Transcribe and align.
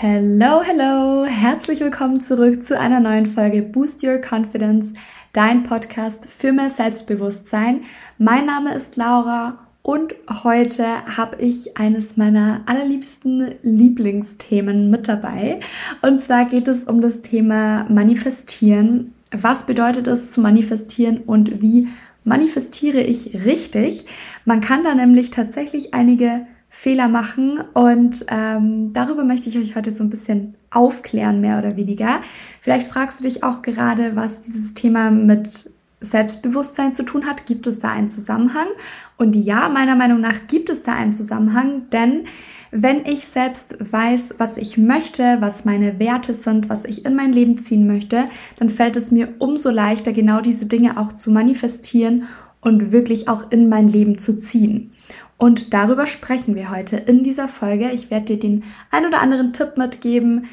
Hello, 0.00 0.62
hello! 0.62 1.24
Herzlich 1.24 1.80
willkommen 1.80 2.20
zurück 2.20 2.62
zu 2.62 2.78
einer 2.78 3.00
neuen 3.00 3.26
Folge 3.26 3.62
Boost 3.62 4.04
Your 4.04 4.20
Confidence, 4.20 4.92
dein 5.32 5.64
Podcast 5.64 6.28
für 6.28 6.52
mehr 6.52 6.70
Selbstbewusstsein. 6.70 7.80
Mein 8.18 8.46
Name 8.46 8.74
ist 8.74 8.96
Laura 8.96 9.58
und 9.82 10.14
heute 10.44 10.84
habe 11.16 11.42
ich 11.42 11.76
eines 11.78 12.16
meiner 12.16 12.60
allerliebsten 12.66 13.54
Lieblingsthemen 13.62 14.90
mit 14.90 15.08
dabei. 15.08 15.60
Und 16.02 16.20
zwar 16.20 16.44
geht 16.44 16.68
es 16.68 16.84
um 16.84 17.00
das 17.00 17.22
Thema 17.22 17.86
Manifestieren. 17.88 19.14
Was 19.32 19.66
bedeutet 19.66 20.06
es 20.06 20.30
zu 20.30 20.40
manifestieren 20.40 21.18
und 21.26 21.60
wie 21.60 21.88
manifestiere 22.24 23.00
ich 23.00 23.44
richtig? 23.44 24.04
Man 24.44 24.60
kann 24.60 24.84
da 24.84 24.94
nämlich 24.94 25.30
tatsächlich 25.30 25.94
einige 25.94 26.46
Fehler 26.70 27.08
machen 27.08 27.60
und 27.74 28.26
ähm, 28.28 28.92
darüber 28.92 29.24
möchte 29.24 29.48
ich 29.48 29.58
euch 29.58 29.74
heute 29.74 29.90
so 29.90 30.04
ein 30.04 30.10
bisschen 30.10 30.54
aufklären, 30.70 31.40
mehr 31.40 31.58
oder 31.58 31.76
weniger. 31.76 32.20
Vielleicht 32.60 32.86
fragst 32.86 33.20
du 33.20 33.24
dich 33.24 33.42
auch 33.42 33.62
gerade, 33.62 34.16
was 34.16 34.42
dieses 34.42 34.74
Thema 34.74 35.10
mit 35.10 35.70
Selbstbewusstsein 36.00 36.92
zu 36.92 37.04
tun 37.04 37.26
hat. 37.26 37.46
Gibt 37.46 37.66
es 37.66 37.78
da 37.78 37.90
einen 37.90 38.10
Zusammenhang? 38.10 38.68
Und 39.16 39.34
ja, 39.34 39.68
meiner 39.68 39.96
Meinung 39.96 40.20
nach 40.20 40.46
gibt 40.46 40.70
es 40.70 40.82
da 40.82 40.92
einen 40.92 41.12
Zusammenhang, 41.12 41.88
denn 41.90 42.26
wenn 42.70 43.06
ich 43.06 43.26
selbst 43.26 43.76
weiß, 43.92 44.34
was 44.38 44.56
ich 44.56 44.76
möchte, 44.76 45.38
was 45.40 45.64
meine 45.64 45.98
Werte 45.98 46.34
sind, 46.34 46.68
was 46.68 46.84
ich 46.84 47.04
in 47.04 47.16
mein 47.16 47.32
Leben 47.32 47.56
ziehen 47.56 47.86
möchte, 47.86 48.24
dann 48.58 48.70
fällt 48.70 48.96
es 48.96 49.10
mir 49.10 49.34
umso 49.38 49.70
leichter, 49.70 50.12
genau 50.12 50.40
diese 50.40 50.66
Dinge 50.66 50.98
auch 50.98 51.12
zu 51.12 51.30
manifestieren 51.30 52.24
und 52.60 52.92
wirklich 52.92 53.28
auch 53.28 53.50
in 53.50 53.68
mein 53.68 53.88
Leben 53.88 54.18
zu 54.18 54.38
ziehen. 54.38 54.92
Und 55.38 55.72
darüber 55.72 56.06
sprechen 56.06 56.56
wir 56.56 56.70
heute 56.70 56.96
in 56.96 57.22
dieser 57.22 57.48
Folge. 57.48 57.90
Ich 57.92 58.10
werde 58.10 58.26
dir 58.26 58.40
den 58.40 58.64
ein 58.90 59.06
oder 59.06 59.22
anderen 59.22 59.52
Tipp 59.52 59.76
mitgeben, 59.76 60.46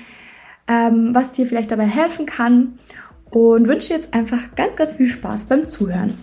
ähm, 0.68 1.10
was 1.14 1.32
dir 1.32 1.48
vielleicht 1.48 1.72
dabei 1.72 1.88
helfen 1.88 2.26
kann. 2.26 2.78
Und 3.32 3.68
wünsche 3.68 3.92
jetzt 3.92 4.14
einfach 4.14 4.56
ganz, 4.56 4.76
ganz 4.76 4.94
viel 4.94 5.08
Spaß 5.08 5.48
beim 5.48 5.66
Zuhören. 5.66 6.14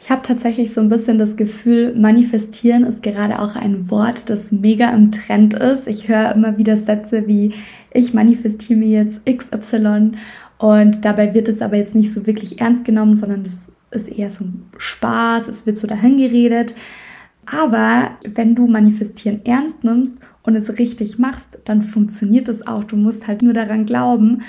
Ich 0.00 0.10
habe 0.10 0.22
tatsächlich 0.22 0.72
so 0.72 0.80
ein 0.80 0.88
bisschen 0.88 1.18
das 1.18 1.36
Gefühl, 1.36 1.92
manifestieren 1.94 2.84
ist 2.84 3.02
gerade 3.02 3.40
auch 3.40 3.56
ein 3.56 3.90
Wort, 3.90 4.30
das 4.30 4.52
mega 4.52 4.90
im 4.90 5.10
Trend 5.10 5.54
ist. 5.54 5.88
Ich 5.88 6.08
höre 6.08 6.32
immer 6.32 6.56
wieder 6.56 6.76
Sätze 6.76 7.26
wie 7.26 7.54
ich 7.92 8.14
manifestiere 8.14 8.78
mir 8.78 8.88
jetzt 8.88 9.20
XY 9.26 10.12
und 10.58 11.04
dabei 11.04 11.34
wird 11.34 11.48
es 11.48 11.62
aber 11.62 11.76
jetzt 11.76 11.94
nicht 11.94 12.12
so 12.12 12.26
wirklich 12.26 12.60
ernst 12.60 12.84
genommen, 12.84 13.14
sondern 13.14 13.44
das 13.44 13.72
ist 13.90 14.08
eher 14.08 14.30
so 14.30 14.44
ein 14.44 14.66
Spaß, 14.76 15.48
es 15.48 15.66
wird 15.66 15.78
so 15.78 15.86
dahin 15.86 16.16
geredet. 16.16 16.74
Aber 17.46 18.10
wenn 18.24 18.54
du 18.54 18.66
Manifestieren 18.66 19.40
ernst 19.44 19.82
nimmst 19.82 20.18
und 20.42 20.54
es 20.54 20.78
richtig 20.78 21.18
machst, 21.18 21.58
dann 21.64 21.82
funktioniert 21.82 22.48
es 22.48 22.66
auch. 22.66 22.84
Du 22.84 22.96
musst 22.96 23.26
halt 23.26 23.42
nur 23.42 23.54
daran 23.54 23.86
glauben. 23.86 24.42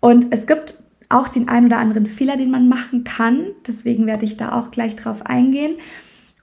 Und 0.00 0.26
es 0.30 0.46
gibt 0.46 0.82
auch 1.08 1.28
den 1.28 1.48
ein 1.48 1.66
oder 1.66 1.78
anderen 1.78 2.06
Fehler, 2.06 2.36
den 2.36 2.50
man 2.50 2.68
machen 2.68 3.04
kann. 3.04 3.46
Deswegen 3.66 4.06
werde 4.06 4.24
ich 4.24 4.36
da 4.36 4.58
auch 4.58 4.70
gleich 4.70 4.96
drauf 4.96 5.24
eingehen. 5.24 5.76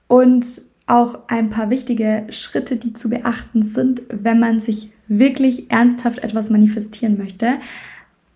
Und 0.06 0.62
auch 0.86 1.20
ein 1.28 1.50
paar 1.50 1.70
wichtige 1.70 2.26
Schritte, 2.30 2.76
die 2.76 2.92
zu 2.92 3.08
beachten 3.08 3.62
sind, 3.62 4.02
wenn 4.08 4.38
man 4.38 4.60
sich 4.60 4.90
wirklich 5.08 5.70
ernsthaft 5.70 6.22
etwas 6.22 6.50
manifestieren 6.50 7.16
möchte. 7.16 7.54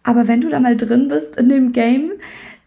Aber 0.02 0.28
wenn 0.28 0.40
du 0.40 0.48
da 0.48 0.60
mal 0.60 0.76
drin 0.76 1.08
bist 1.08 1.36
in 1.36 1.48
dem 1.48 1.72
Game, 1.72 2.12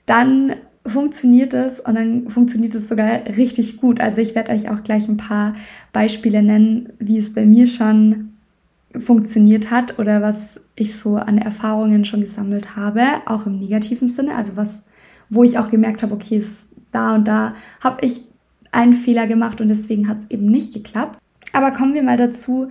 dann 0.05 0.55
funktioniert 0.85 1.53
es 1.53 1.79
und 1.79 1.95
dann 1.95 2.29
funktioniert 2.29 2.75
es 2.75 2.87
sogar 2.87 3.25
richtig 3.37 3.77
gut. 3.77 3.99
Also 3.99 4.21
ich 4.21 4.35
werde 4.35 4.51
euch 4.51 4.69
auch 4.69 4.83
gleich 4.83 5.07
ein 5.07 5.17
paar 5.17 5.55
Beispiele 5.93 6.41
nennen, 6.41 6.93
wie 6.99 7.17
es 7.17 7.33
bei 7.33 7.45
mir 7.45 7.67
schon 7.67 8.30
funktioniert 8.97 9.71
hat 9.71 9.99
oder 9.99 10.21
was 10.21 10.59
ich 10.75 10.97
so 10.97 11.15
an 11.15 11.37
Erfahrungen 11.37 12.05
schon 12.05 12.21
gesammelt 12.21 12.75
habe, 12.75 13.01
auch 13.25 13.45
im 13.45 13.57
negativen 13.57 14.07
Sinne, 14.07 14.35
also 14.35 14.55
was, 14.55 14.83
wo 15.29 15.43
ich 15.43 15.57
auch 15.57 15.69
gemerkt 15.69 16.03
habe, 16.03 16.13
okay, 16.13 16.43
da 16.91 17.15
und 17.15 17.27
da 17.27 17.53
habe 17.81 18.05
ich 18.05 18.21
einen 18.71 18.93
Fehler 18.93 19.27
gemacht 19.27 19.61
und 19.61 19.67
deswegen 19.67 20.07
hat 20.07 20.19
es 20.19 20.29
eben 20.29 20.45
nicht 20.45 20.73
geklappt. 20.73 21.19
Aber 21.53 21.71
kommen 21.71 21.93
wir 21.93 22.03
mal 22.03 22.17
dazu, 22.17 22.69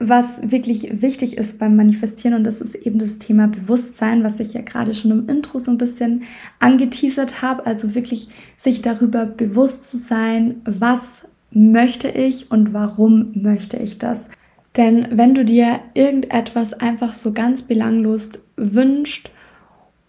was 0.00 0.38
wirklich 0.42 1.02
wichtig 1.02 1.38
ist 1.38 1.58
beim 1.58 1.74
Manifestieren 1.74 2.36
und 2.36 2.44
das 2.44 2.60
ist 2.60 2.76
eben 2.76 3.00
das 3.00 3.18
Thema 3.18 3.48
Bewusstsein, 3.48 4.22
was 4.22 4.38
ich 4.38 4.54
ja 4.54 4.60
gerade 4.60 4.94
schon 4.94 5.10
im 5.10 5.28
Intro 5.28 5.58
so 5.58 5.72
ein 5.72 5.78
bisschen 5.78 6.22
angeteasert 6.60 7.42
habe. 7.42 7.66
Also 7.66 7.96
wirklich 7.96 8.28
sich 8.56 8.80
darüber 8.80 9.26
bewusst 9.26 9.90
zu 9.90 9.96
sein, 9.96 10.60
was 10.64 11.28
möchte 11.50 12.08
ich 12.08 12.50
und 12.52 12.72
warum 12.72 13.32
möchte 13.34 13.76
ich 13.78 13.98
das. 13.98 14.28
Denn 14.78 15.08
wenn 15.10 15.34
du 15.34 15.44
dir 15.44 15.80
irgendetwas 15.94 16.72
einfach 16.72 17.12
so 17.12 17.32
ganz 17.32 17.64
belanglos 17.64 18.30
wünscht, 18.56 19.30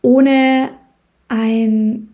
ohne 0.04 0.70
ein 1.28 2.10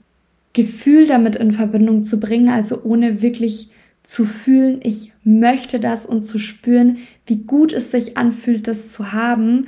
Gefühl 0.54 1.06
damit 1.06 1.36
in 1.36 1.52
Verbindung 1.52 2.02
zu 2.02 2.18
bringen, 2.18 2.50
also 2.50 2.82
ohne 2.84 3.22
wirklich 3.22 3.72
zu 4.04 4.24
fühlen, 4.24 4.80
ich 4.84 5.12
möchte 5.26 5.82
das 5.82 6.06
und 6.06 6.24
zu 6.24 6.40
spüren, 6.40 7.00
wie 7.26 7.38
gut 7.38 7.74
es 7.74 7.92
sich 7.92 8.18
anfühlt, 8.18 8.68
das 8.70 8.90
zu 8.90 9.12
haben. 9.12 9.68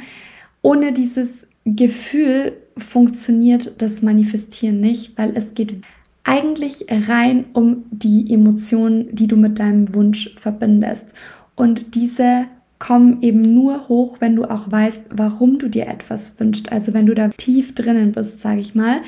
Ohne 0.62 0.94
dieses 0.94 1.46
Gefühl 1.66 2.54
funktioniert 2.78 3.74
das 3.80 4.02
Manifestieren 4.02 4.80
nicht, 4.80 5.18
weil 5.18 5.36
es 5.36 5.56
geht 5.56 5.76
eigentlich 6.24 6.86
rein 6.90 7.46
um 7.52 7.84
die 7.92 8.34
Emotionen, 8.34 9.14
die 9.14 9.28
du 9.28 9.36
mit 9.36 9.60
deinem 9.60 9.94
Wunsch 9.94 10.36
verbindest. 10.36 11.10
Und 11.56 11.96
diese 11.96 12.46
kommen 12.80 13.22
eben 13.22 13.42
nur 13.42 13.88
hoch, 13.88 14.18
wenn 14.20 14.36
du 14.36 14.46
auch 14.46 14.72
weißt, 14.72 15.06
warum 15.12 15.60
du 15.60 15.68
dir 15.68 15.88
etwas 15.88 16.40
wünschst. 16.40 16.72
Also 16.72 16.94
wenn 16.94 17.06
du 17.06 17.16
da 17.16 17.30
tief 17.30 17.74
drinnen 17.76 18.12
bist, 18.12 18.40
sage 18.40 18.62
ich 18.62 18.76
mal. 18.76 19.02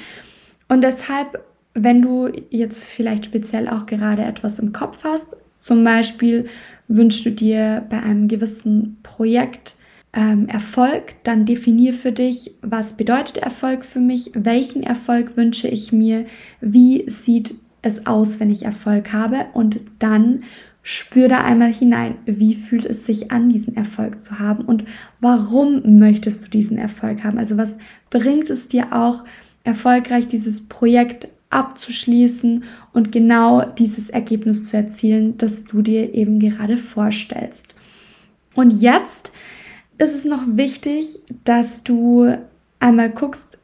Und 0.67 0.81
deshalb 0.81 1.39
wenn 1.73 2.01
du 2.01 2.29
jetzt 2.49 2.85
vielleicht 2.85 3.25
speziell 3.25 3.67
auch 3.67 3.85
gerade 3.85 4.23
etwas 4.23 4.59
im 4.59 4.73
Kopf 4.73 5.03
hast, 5.03 5.27
zum 5.57 5.83
Beispiel 5.83 6.47
wünschst 6.87 7.25
du 7.25 7.31
dir 7.31 7.85
bei 7.89 8.01
einem 8.01 8.27
gewissen 8.27 8.97
Projekt 9.03 9.75
ähm, 10.13 10.47
Erfolg, 10.47 11.15
dann 11.23 11.45
definier 11.45 11.93
für 11.93 12.11
dich, 12.11 12.55
was 12.61 12.97
bedeutet 12.97 13.37
Erfolg 13.37 13.85
für 13.85 13.99
mich, 13.99 14.31
welchen 14.33 14.83
Erfolg 14.83 15.37
wünsche 15.37 15.67
ich 15.67 15.91
mir, 15.91 16.25
wie 16.61 17.05
sieht 17.09 17.55
es 17.81 18.07
aus, 18.07 18.39
wenn 18.39 18.49
ich 18.49 18.63
Erfolg 18.63 19.13
habe 19.13 19.45
und 19.53 19.81
dann 19.99 20.39
spür 20.89 21.27
da 21.27 21.43
einmal 21.43 21.71
hinein, 21.71 22.15
wie 22.25 22.55
fühlt 22.55 22.83
es 22.83 23.05
sich 23.05 23.29
an, 23.29 23.49
diesen 23.49 23.75
Erfolg 23.75 24.19
zu 24.19 24.39
haben 24.39 24.65
und 24.65 24.85
warum 25.19 25.99
möchtest 25.99 26.43
du 26.43 26.49
diesen 26.49 26.79
Erfolg 26.79 27.23
haben? 27.23 27.37
Also 27.37 27.57
was 27.57 27.77
bringt 28.09 28.49
es 28.49 28.69
dir 28.69 28.91
auch, 28.91 29.23
erfolgreich 29.63 30.27
dieses 30.27 30.67
Projekt 30.67 31.27
abzuschließen 31.51 32.63
und 32.91 33.11
genau 33.11 33.61
dieses 33.61 34.09
Ergebnis 34.09 34.65
zu 34.65 34.77
erzielen, 34.77 35.37
das 35.37 35.65
du 35.65 35.83
dir 35.83 36.15
eben 36.15 36.39
gerade 36.39 36.75
vorstellst. 36.75 37.75
Und 38.55 38.81
jetzt 38.81 39.31
ist 39.99 40.15
es 40.15 40.25
noch 40.25 40.41
wichtig, 40.47 41.19
dass 41.43 41.83
du 41.83 42.35
einmal 42.79 43.11
guckst, 43.11 43.59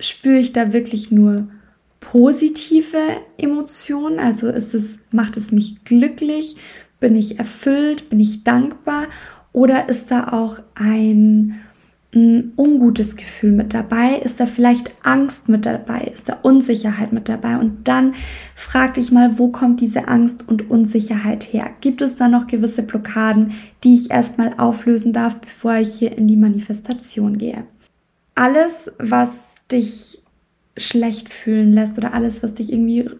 spüre 0.00 0.38
ich 0.38 0.54
da 0.54 0.72
wirklich 0.72 1.10
nur 1.10 1.46
positive 2.00 2.98
Emotionen? 3.36 4.18
Also 4.18 4.48
ist 4.48 4.74
es, 4.74 4.98
macht 5.10 5.36
es 5.36 5.52
mich 5.52 5.84
glücklich? 5.84 6.56
Bin 7.00 7.16
ich 7.16 7.38
erfüllt? 7.38 8.10
Bin 8.10 8.20
ich 8.20 8.44
dankbar? 8.44 9.06
Oder 9.52 9.88
ist 9.88 10.10
da 10.10 10.32
auch 10.32 10.58
ein 10.74 11.60
ein 12.14 12.52
ungutes 12.56 13.16
Gefühl 13.16 13.52
mit 13.52 13.74
dabei? 13.74 14.16
Ist 14.16 14.40
da 14.40 14.46
vielleicht 14.46 14.92
Angst 15.04 15.48
mit 15.48 15.66
dabei? 15.66 16.10
Ist 16.12 16.28
da 16.28 16.38
Unsicherheit 16.42 17.12
mit 17.12 17.28
dabei? 17.28 17.58
Und 17.58 17.86
dann 17.86 18.14
frag 18.54 18.94
dich 18.94 19.12
mal, 19.12 19.38
wo 19.38 19.48
kommt 19.48 19.80
diese 19.80 20.08
Angst 20.08 20.48
und 20.48 20.70
Unsicherheit 20.70 21.52
her? 21.52 21.70
Gibt 21.80 22.00
es 22.00 22.16
da 22.16 22.28
noch 22.28 22.46
gewisse 22.46 22.82
Blockaden, 22.82 23.52
die 23.84 23.94
ich 23.94 24.10
erstmal 24.10 24.54
auflösen 24.56 25.12
darf, 25.12 25.38
bevor 25.40 25.74
ich 25.76 25.94
hier 25.94 26.16
in 26.16 26.28
die 26.28 26.36
Manifestation 26.36 27.36
gehe? 27.36 27.64
Alles, 28.34 28.90
was 28.98 29.56
dich 29.70 30.22
schlecht 30.78 31.28
fühlen 31.28 31.72
lässt 31.72 31.98
oder 31.98 32.14
alles, 32.14 32.42
was 32.42 32.54
dich 32.54 32.72
irgendwie 32.72 33.10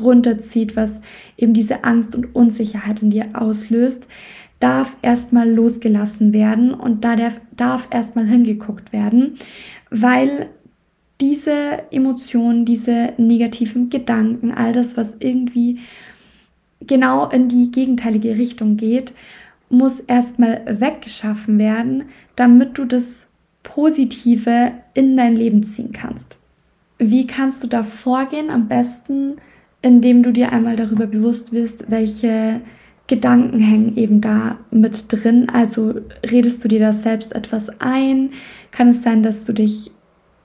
runterzieht, 0.00 0.74
was 0.74 1.00
eben 1.36 1.54
diese 1.54 1.84
Angst 1.84 2.14
und 2.14 2.34
Unsicherheit 2.34 3.02
in 3.02 3.10
dir 3.10 3.26
auslöst, 3.34 4.06
darf 4.60 4.96
erstmal 5.02 5.50
losgelassen 5.50 6.32
werden 6.32 6.72
und 6.72 7.04
da 7.04 7.16
darf, 7.16 7.40
darf 7.56 7.88
erstmal 7.90 8.26
hingeguckt 8.26 8.92
werden, 8.92 9.34
weil 9.90 10.48
diese 11.20 11.82
Emotionen, 11.90 12.64
diese 12.64 13.12
negativen 13.16 13.90
Gedanken, 13.90 14.52
all 14.52 14.72
das, 14.72 14.96
was 14.96 15.16
irgendwie 15.20 15.80
genau 16.80 17.28
in 17.28 17.48
die 17.48 17.70
gegenteilige 17.70 18.36
Richtung 18.36 18.76
geht, 18.76 19.12
muss 19.68 20.00
erstmal 20.00 20.62
weggeschaffen 20.66 21.58
werden, 21.58 22.04
damit 22.36 22.78
du 22.78 22.84
das 22.84 23.30
Positive 23.62 24.72
in 24.94 25.16
dein 25.16 25.36
Leben 25.36 25.64
ziehen 25.64 25.92
kannst. 25.92 26.36
Wie 27.10 27.26
kannst 27.26 27.64
du 27.64 27.66
da 27.66 27.82
vorgehen? 27.82 28.48
Am 28.48 28.68
besten, 28.68 29.36
indem 29.80 30.22
du 30.22 30.32
dir 30.32 30.52
einmal 30.52 30.76
darüber 30.76 31.08
bewusst 31.08 31.52
wirst, 31.52 31.90
welche 31.90 32.60
Gedanken 33.08 33.58
hängen 33.58 33.96
eben 33.96 34.20
da 34.20 34.58
mit 34.70 35.06
drin. 35.08 35.48
Also 35.52 35.94
redest 36.30 36.62
du 36.62 36.68
dir 36.68 36.78
da 36.78 36.92
selbst 36.92 37.34
etwas 37.34 37.80
ein? 37.80 38.30
Kann 38.70 38.90
es 38.90 39.02
sein, 39.02 39.24
dass 39.24 39.44
du 39.44 39.52
dich 39.52 39.90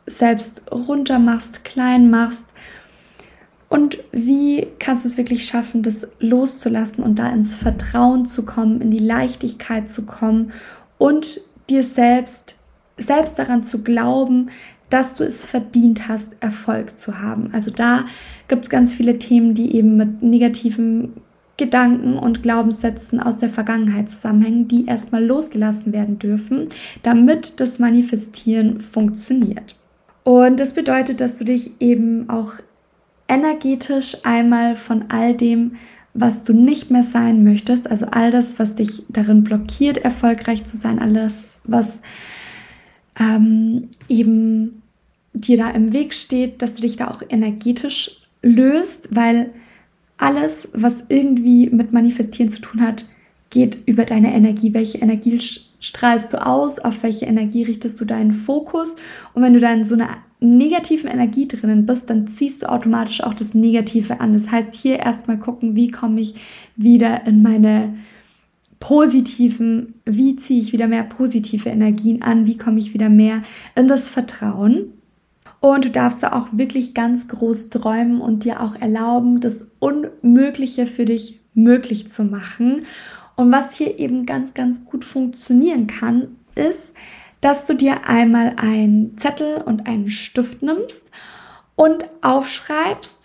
selbst 0.08 0.72
runter 0.72 1.20
machst, 1.20 1.64
klein 1.64 2.10
machst? 2.10 2.48
Und 3.70 4.00
wie 4.12 4.66
kannst 4.80 5.04
du 5.04 5.10
es 5.10 5.18
wirklich 5.18 5.46
schaffen, 5.46 5.84
das 5.84 6.08
loszulassen 6.20 7.04
und 7.04 7.20
da 7.20 7.30
ins 7.30 7.54
Vertrauen 7.54 8.26
zu 8.26 8.46
kommen, 8.46 8.82
in 8.82 8.92
die 8.92 9.00
Leichtigkeit 9.00 9.92
zu 9.92 10.06
kommen 10.06 10.54
und 10.98 11.42
dir 11.70 11.84
selbst, 11.84 12.56
selbst 12.98 13.38
daran 13.38 13.64
zu 13.64 13.84
glauben, 13.84 14.50
dass 14.90 15.16
du 15.16 15.24
es 15.24 15.44
verdient 15.44 16.08
hast, 16.08 16.36
Erfolg 16.40 16.98
zu 16.98 17.20
haben. 17.20 17.50
Also 17.54 17.72
da 17.72 18.06
gibt 18.48 18.66
es 18.66 18.70
ganz 18.70 18.94
viele 18.94 19.20
Themen, 19.20 19.54
die 19.54 19.76
eben 19.76 19.98
mit 19.98 20.24
negativen 20.24 21.14
Gedanken 21.58 22.18
und 22.18 22.44
Glaubenssätzen 22.44 23.20
aus 23.20 23.40
der 23.40 23.50
Vergangenheit 23.50 24.10
zusammenhängen, 24.10 24.68
die 24.68 24.86
erstmal 24.86 25.26
losgelassen 25.26 25.92
werden 25.92 26.20
dürfen, 26.20 26.70
damit 27.02 27.60
das 27.60 27.80
Manifestieren 27.80 28.80
funktioniert. 28.80 29.76
Und 30.24 30.60
das 30.60 30.74
bedeutet, 30.74 31.20
dass 31.20 31.40
du 31.40 31.46
dich 31.46 31.82
eben 31.82 32.30
auch 32.30 32.54
energetisch 33.28 34.18
einmal 34.24 34.76
von 34.76 35.06
all 35.10 35.36
dem, 35.36 35.78
was 36.14 36.44
du 36.44 36.54
nicht 36.54 36.92
mehr 36.92 37.04
sein 37.04 37.44
möchtest, 37.44 37.90
also 37.90 38.08
all 38.12 38.32
das, 38.32 38.60
was 38.60 38.76
dich 38.76 39.04
darin 39.10 39.44
blockiert, 39.44 39.98
erfolgreich 39.98 40.64
zu 40.64 40.78
sein, 40.78 41.00
alles, 41.00 41.46
was 41.64 42.02
ähm, 43.20 43.90
eben 44.10 44.82
dir 45.34 45.58
da 45.58 45.70
im 45.72 45.94
Weg 45.94 46.14
steht, 46.14 46.62
dass 46.62 46.76
du 46.76 46.82
dich 46.82 46.98
da 46.98 47.10
auch 47.10 47.22
energetisch 47.30 48.18
löst, 48.42 49.16
weil 49.16 49.52
alles, 50.18 50.68
was 50.74 51.04
irgendwie 51.10 51.70
mit 51.70 51.94
Manifestieren 51.94 52.50
zu 52.50 52.62
tun 52.62 52.82
hat, 52.82 53.06
geht 53.50 53.78
über 53.86 54.04
deine 54.04 54.34
Energie. 54.34 54.74
Welche 54.74 54.98
Energie 54.98 55.40
strahlst 55.80 56.34
du 56.34 56.46
aus? 56.46 56.80
Auf 56.80 57.04
welche 57.04 57.26
Energie 57.26 57.64
richtest 57.64 58.00
du 58.02 58.06
deinen 58.06 58.34
Fokus? 58.34 58.96
Und 59.34 59.44
wenn 59.44 59.54
du 59.54 59.60
dann 59.60 59.86
so 59.86 59.96
eine 59.96 60.10
negativen 60.40 61.10
Energie 61.10 61.48
drinnen 61.48 61.86
bist, 61.86 62.10
dann 62.10 62.28
ziehst 62.28 62.62
du 62.62 62.70
automatisch 62.70 63.24
auch 63.24 63.34
das 63.34 63.54
Negative 63.54 64.20
an. 64.20 64.34
Das 64.34 64.52
heißt, 64.52 64.74
hier 64.74 65.00
erstmal 65.00 65.40
gucken, 65.40 65.76
wie 65.76 65.92
komme 65.92 66.22
ich 66.22 66.36
wieder 66.76 67.26
in 67.26 67.42
meine 67.42 67.94
positiven, 68.80 69.96
wie 70.06 70.36
ziehe 70.36 70.60
ich 70.60 70.74
wieder 70.74 70.88
mehr 70.88 71.04
positive 71.04 71.70
Energien 71.70 72.22
an, 72.22 72.46
wie 72.46 72.58
komme 72.58 72.80
ich 72.80 72.94
wieder 72.94 73.10
mehr 73.10 73.44
in 73.76 73.88
das 73.88 74.08
Vertrauen. 74.08 74.94
Und 75.60 75.86
du 75.86 75.90
darfst 75.90 76.22
da 76.22 76.34
auch 76.34 76.50
wirklich 76.52 76.94
ganz 76.94 77.28
groß 77.28 77.70
träumen 77.70 78.22
und 78.22 78.44
dir 78.44 78.62
auch 78.62 78.76
erlauben, 78.76 79.42
das 79.42 79.68
Unmögliche 79.80 80.86
für 80.86 81.06
dich 81.06 81.40
möglich 81.54 82.10
zu 82.10 82.24
machen. 82.24 82.86
Und 83.36 83.52
was 83.52 83.74
hier 83.74 84.00
eben 84.00 84.26
ganz, 84.26 84.54
ganz 84.54 84.86
gut 84.86 85.04
funktionieren 85.04 85.88
kann, 85.88 86.36
ist, 86.56 86.94
dass 87.42 87.66
du 87.68 87.74
dir 87.74 88.08
einmal 88.08 88.54
einen 88.58 89.18
Zettel 89.18 89.62
und 89.66 89.88
einen 89.88 90.10
Stift 90.10 90.62
nimmst 90.62 91.10
und 91.76 92.06
aufschreibst, 92.22 93.17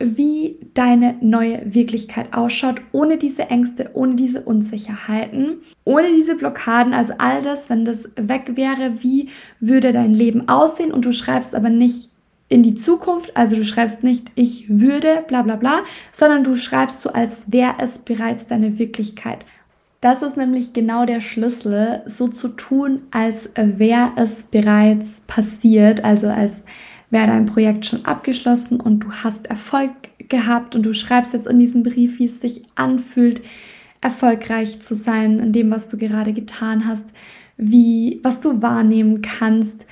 wie 0.00 0.56
deine 0.74 1.16
neue 1.20 1.62
Wirklichkeit 1.74 2.32
ausschaut, 2.32 2.80
ohne 2.92 3.18
diese 3.18 3.44
Ängste, 3.44 3.90
ohne 3.92 4.16
diese 4.16 4.42
Unsicherheiten, 4.42 5.58
ohne 5.84 6.08
diese 6.16 6.36
Blockaden, 6.36 6.94
also 6.94 7.12
all 7.18 7.42
das, 7.42 7.70
wenn 7.70 7.84
das 7.84 8.08
weg 8.16 8.52
wäre, 8.56 9.02
wie 9.02 9.28
würde 9.60 9.92
dein 9.92 10.14
Leben 10.14 10.48
aussehen 10.48 10.92
und 10.92 11.04
du 11.04 11.12
schreibst 11.12 11.54
aber 11.54 11.68
nicht 11.68 12.10
in 12.48 12.62
die 12.62 12.74
Zukunft, 12.74 13.36
also 13.36 13.56
du 13.56 13.64
schreibst 13.64 14.02
nicht 14.02 14.32
ich 14.34 14.68
würde, 14.68 15.24
bla 15.28 15.42
bla 15.42 15.56
bla, 15.56 15.80
sondern 16.12 16.44
du 16.44 16.56
schreibst 16.56 17.02
so, 17.02 17.12
als 17.12 17.52
wäre 17.52 17.74
es 17.78 17.98
bereits 18.00 18.46
deine 18.46 18.78
Wirklichkeit. 18.78 19.44
Das 20.00 20.22
ist 20.22 20.38
nämlich 20.38 20.72
genau 20.72 21.04
der 21.04 21.20
Schlüssel, 21.20 22.00
so 22.06 22.28
zu 22.28 22.48
tun, 22.48 23.02
als 23.10 23.50
wäre 23.54 24.12
es 24.16 24.44
bereits 24.44 25.20
passiert, 25.26 26.04
also 26.04 26.28
als 26.28 26.64
wäre 27.10 27.26
dein 27.26 27.46
Projekt 27.46 27.86
schon 27.86 28.04
abgeschlossen 28.04 28.80
und 28.80 29.00
du 29.00 29.12
hast 29.12 29.46
Erfolg 29.46 29.90
gehabt 30.28 30.76
und 30.76 30.84
du 30.84 30.94
schreibst 30.94 31.32
jetzt 31.32 31.46
in 31.46 31.58
diesem 31.58 31.82
Brief, 31.82 32.18
wie 32.18 32.24
es 32.24 32.40
sich 32.40 32.64
anfühlt, 32.76 33.42
erfolgreich 34.00 34.80
zu 34.80 34.94
sein 34.94 35.38
in 35.40 35.52
dem, 35.52 35.70
was 35.70 35.90
du 35.90 35.96
gerade 35.96 36.32
getan 36.32 36.86
hast, 36.86 37.04
wie, 37.56 38.20
was 38.22 38.40
du 38.40 38.62
wahrnehmen 38.62 39.20
kannst, 39.20 39.84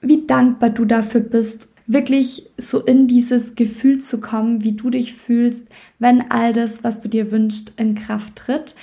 wie 0.00 0.26
dankbar 0.26 0.70
du 0.70 0.84
dafür 0.84 1.22
bist, 1.22 1.72
wirklich 1.86 2.50
so 2.56 2.80
in 2.80 3.08
dieses 3.08 3.56
Gefühl 3.56 4.00
zu 4.00 4.20
kommen, 4.20 4.62
wie 4.62 4.72
du 4.72 4.90
dich 4.90 5.14
fühlst, 5.14 5.66
wenn 5.98 6.30
all 6.30 6.52
das, 6.52 6.84
was 6.84 7.02
du 7.02 7.08
dir 7.08 7.32
wünschst, 7.32 7.72
in 7.76 7.94
Kraft 7.94 8.36
tritt. 8.36 8.74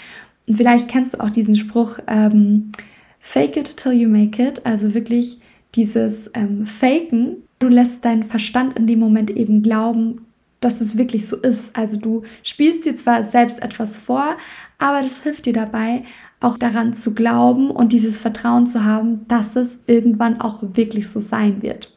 Und 0.48 0.58
vielleicht 0.58 0.90
kennst 0.90 1.14
du 1.14 1.20
auch 1.22 1.30
diesen 1.30 1.56
Spruch, 1.56 2.00
ähm, 2.08 2.72
fake 3.20 3.58
it 3.58 3.78
till 3.78 3.94
you 3.94 4.10
make 4.10 4.42
it, 4.42 4.66
also 4.66 4.94
wirklich 4.94 5.40
dieses 5.76 6.30
ähm, 6.34 6.66
Faken. 6.66 7.44
Du 7.60 7.68
lässt 7.68 8.06
deinen 8.06 8.24
Verstand 8.24 8.78
in 8.78 8.88
dem 8.88 9.00
Moment 9.00 9.32
eben 9.32 9.62
glauben, 9.62 10.26
dass 10.62 10.82
es 10.82 10.98
wirklich 10.98 11.28
so 11.28 11.38
ist. 11.38 11.76
Also 11.78 11.98
du 11.98 12.24
spielst 12.44 12.86
dir 12.86 12.96
zwar 12.96 13.24
selbst 13.24 13.62
etwas 13.64 13.98
vor, 13.98 14.38
aber 14.78 15.02
das 15.02 15.24
hilft 15.24 15.46
dir 15.46 15.54
dabei, 15.54 16.04
auch 16.40 16.58
daran 16.58 16.94
zu 16.94 17.14
glauben 17.14 17.70
und 17.70 17.92
dieses 17.92 18.18
Vertrauen 18.18 18.68
zu 18.68 18.84
haben, 18.84 19.28
dass 19.28 19.56
es 19.56 19.84
irgendwann 19.88 20.40
auch 20.42 20.60
wirklich 20.62 21.10
so 21.10 21.20
sein 21.20 21.62
wird. 21.62 21.94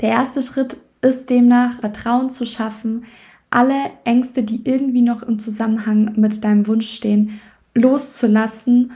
Der 0.00 0.10
erste 0.10 0.42
Schritt 0.42 0.76
ist 1.00 1.30
demnach, 1.30 1.80
Vertrauen 1.80 2.30
zu 2.30 2.46
schaffen, 2.46 3.04
alle 3.50 3.90
Ängste, 4.04 4.42
die 4.42 4.62
irgendwie 4.64 5.02
noch 5.02 5.22
im 5.22 5.38
Zusammenhang 5.38 6.12
mit 6.16 6.42
deinem 6.42 6.66
Wunsch 6.66 6.90
stehen, 6.90 7.40
loszulassen 7.74 8.92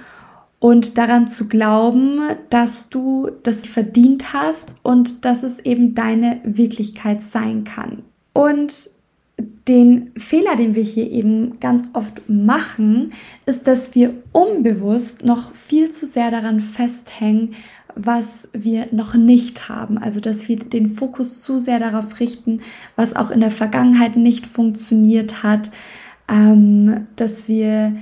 und 0.58 0.96
daran 0.98 1.28
zu 1.28 1.48
glauben, 1.48 2.20
dass 2.50 2.88
du 2.88 3.30
das 3.42 3.66
verdient 3.66 4.32
hast 4.32 4.74
und 4.82 5.24
dass 5.24 5.42
es 5.42 5.60
eben 5.60 5.94
deine 5.94 6.40
Wirklichkeit 6.44 7.22
sein 7.22 7.64
kann. 7.64 8.02
Und 8.32 8.72
den 9.68 10.12
Fehler, 10.16 10.56
den 10.56 10.74
wir 10.74 10.82
hier 10.82 11.10
eben 11.10 11.58
ganz 11.60 11.90
oft 11.92 12.28
machen, 12.28 13.12
ist, 13.44 13.66
dass 13.66 13.94
wir 13.94 14.14
unbewusst 14.32 15.24
noch 15.24 15.54
viel 15.54 15.90
zu 15.90 16.06
sehr 16.06 16.30
daran 16.30 16.60
festhängen, 16.60 17.54
was 17.94 18.48
wir 18.52 18.88
noch 18.92 19.14
nicht 19.14 19.68
haben. 19.68 19.98
Also, 19.98 20.20
dass 20.20 20.48
wir 20.48 20.56
den 20.56 20.94
Fokus 20.94 21.42
zu 21.42 21.58
sehr 21.58 21.80
darauf 21.80 22.20
richten, 22.20 22.60
was 22.94 23.16
auch 23.16 23.30
in 23.30 23.40
der 23.40 23.50
Vergangenheit 23.50 24.16
nicht 24.16 24.46
funktioniert 24.46 25.42
hat, 25.42 25.70
ähm, 26.28 27.06
dass 27.16 27.48
wir 27.48 27.96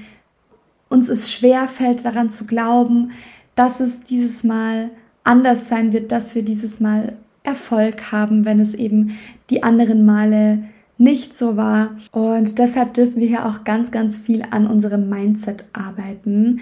uns 0.94 1.08
es 1.08 1.32
schwer 1.32 1.68
fällt, 1.68 2.04
daran 2.04 2.30
zu 2.30 2.46
glauben, 2.46 3.10
dass 3.54 3.80
es 3.80 4.02
dieses 4.04 4.44
Mal 4.44 4.90
anders 5.24 5.68
sein 5.68 5.92
wird, 5.92 6.12
dass 6.12 6.34
wir 6.34 6.42
dieses 6.42 6.80
Mal 6.80 7.14
Erfolg 7.42 8.10
haben, 8.12 8.44
wenn 8.44 8.60
es 8.60 8.72
eben 8.72 9.18
die 9.50 9.62
anderen 9.62 10.06
Male 10.06 10.64
nicht 10.96 11.36
so 11.36 11.56
war. 11.56 11.96
Und 12.12 12.58
deshalb 12.58 12.94
dürfen 12.94 13.20
wir 13.20 13.28
hier 13.28 13.46
auch 13.46 13.64
ganz, 13.64 13.90
ganz 13.90 14.16
viel 14.16 14.42
an 14.50 14.66
unserem 14.66 15.08
Mindset 15.08 15.64
arbeiten. 15.72 16.60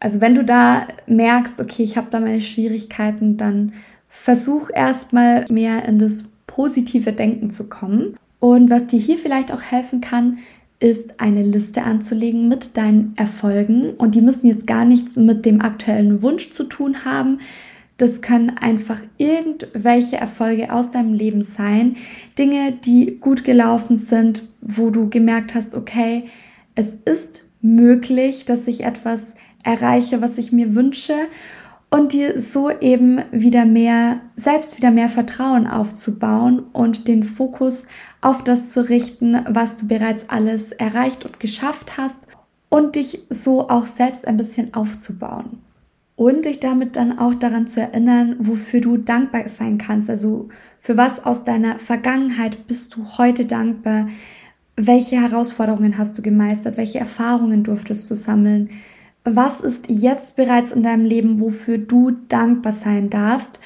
Also 0.00 0.20
wenn 0.20 0.34
du 0.34 0.44
da 0.44 0.88
merkst, 1.06 1.60
okay, 1.60 1.82
ich 1.82 1.96
habe 1.96 2.08
da 2.10 2.20
meine 2.20 2.40
Schwierigkeiten, 2.40 3.36
dann 3.36 3.72
versuch 4.08 4.70
erstmal 4.74 5.44
mehr 5.50 5.84
in 5.84 5.98
das 5.98 6.24
positive 6.46 7.12
Denken 7.12 7.50
zu 7.50 7.68
kommen. 7.68 8.16
Und 8.40 8.70
was 8.70 8.86
dir 8.86 8.98
hier 8.98 9.18
vielleicht 9.18 9.52
auch 9.52 9.62
helfen 9.62 10.00
kann, 10.00 10.38
ist 10.80 11.20
eine 11.20 11.42
Liste 11.42 11.82
anzulegen 11.82 12.48
mit 12.48 12.76
deinen 12.76 13.12
Erfolgen. 13.16 13.90
Und 13.90 14.14
die 14.14 14.22
müssen 14.22 14.48
jetzt 14.48 14.66
gar 14.66 14.84
nichts 14.84 15.16
mit 15.16 15.44
dem 15.44 15.60
aktuellen 15.60 16.22
Wunsch 16.22 16.50
zu 16.50 16.64
tun 16.64 17.04
haben. 17.04 17.38
Das 17.98 18.22
können 18.22 18.56
einfach 18.58 18.98
irgendwelche 19.18 20.16
Erfolge 20.16 20.72
aus 20.72 20.90
deinem 20.90 21.12
Leben 21.12 21.44
sein. 21.44 21.96
Dinge, 22.38 22.72
die 22.72 23.18
gut 23.20 23.44
gelaufen 23.44 23.98
sind, 23.98 24.48
wo 24.62 24.88
du 24.88 25.10
gemerkt 25.10 25.54
hast, 25.54 25.74
okay, 25.74 26.24
es 26.74 26.94
ist 27.04 27.44
möglich, 27.60 28.46
dass 28.46 28.66
ich 28.66 28.84
etwas 28.84 29.34
erreiche, 29.62 30.22
was 30.22 30.38
ich 30.38 30.50
mir 30.50 30.74
wünsche 30.74 31.14
und 31.90 32.12
dir 32.12 32.40
so 32.40 32.70
eben 32.70 33.20
wieder 33.32 33.66
mehr, 33.66 34.20
selbst 34.36 34.78
wieder 34.78 34.90
mehr 34.90 35.08
Vertrauen 35.08 35.66
aufzubauen 35.66 36.60
und 36.72 37.08
den 37.08 37.24
Fokus 37.24 37.86
auf 38.20 38.44
das 38.44 38.70
zu 38.70 38.88
richten, 38.88 39.36
was 39.48 39.78
du 39.78 39.86
bereits 39.86 40.28
alles 40.28 40.72
erreicht 40.72 41.24
und 41.24 41.40
geschafft 41.40 41.96
hast 41.96 42.26
und 42.68 42.96
dich 42.96 43.22
so 43.30 43.68
auch 43.68 43.86
selbst 43.86 44.26
ein 44.26 44.36
bisschen 44.36 44.74
aufzubauen. 44.74 45.58
Und 46.16 46.44
dich 46.44 46.60
damit 46.60 46.96
dann 46.96 47.18
auch 47.18 47.34
daran 47.34 47.66
zu 47.66 47.80
erinnern, 47.80 48.36
wofür 48.40 48.82
du 48.82 48.98
dankbar 48.98 49.48
sein 49.48 49.78
kannst. 49.78 50.10
Also 50.10 50.50
für 50.78 50.98
was 50.98 51.24
aus 51.24 51.44
deiner 51.44 51.78
Vergangenheit 51.78 52.66
bist 52.66 52.94
du 52.94 53.16
heute 53.16 53.46
dankbar? 53.46 54.08
Welche 54.76 55.16
Herausforderungen 55.16 55.96
hast 55.96 56.18
du 56.18 56.22
gemeistert? 56.22 56.76
Welche 56.76 56.98
Erfahrungen 56.98 57.64
durftest 57.64 58.10
du 58.10 58.14
sammeln? 58.14 58.68
was 59.24 59.60
ist 59.60 59.86
jetzt 59.88 60.36
bereits 60.36 60.70
in 60.72 60.82
deinem 60.82 61.04
Leben, 61.04 61.40
wofür 61.40 61.78
du 61.78 62.12
dankbar 62.28 62.72
sein 62.72 63.10
darfst 63.10 63.60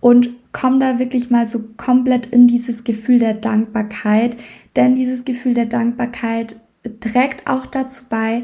und 0.00 0.30
komm 0.58 0.80
da 0.80 0.98
wirklich 0.98 1.30
mal 1.30 1.46
so 1.46 1.60
komplett 1.76 2.26
in 2.26 2.48
dieses 2.48 2.82
Gefühl 2.82 3.20
der 3.20 3.34
Dankbarkeit, 3.34 4.36
denn 4.74 4.96
dieses 4.96 5.24
Gefühl 5.24 5.54
der 5.54 5.66
Dankbarkeit 5.66 6.56
trägt 7.00 7.46
auch 7.46 7.66
dazu 7.66 8.04
bei, 8.10 8.42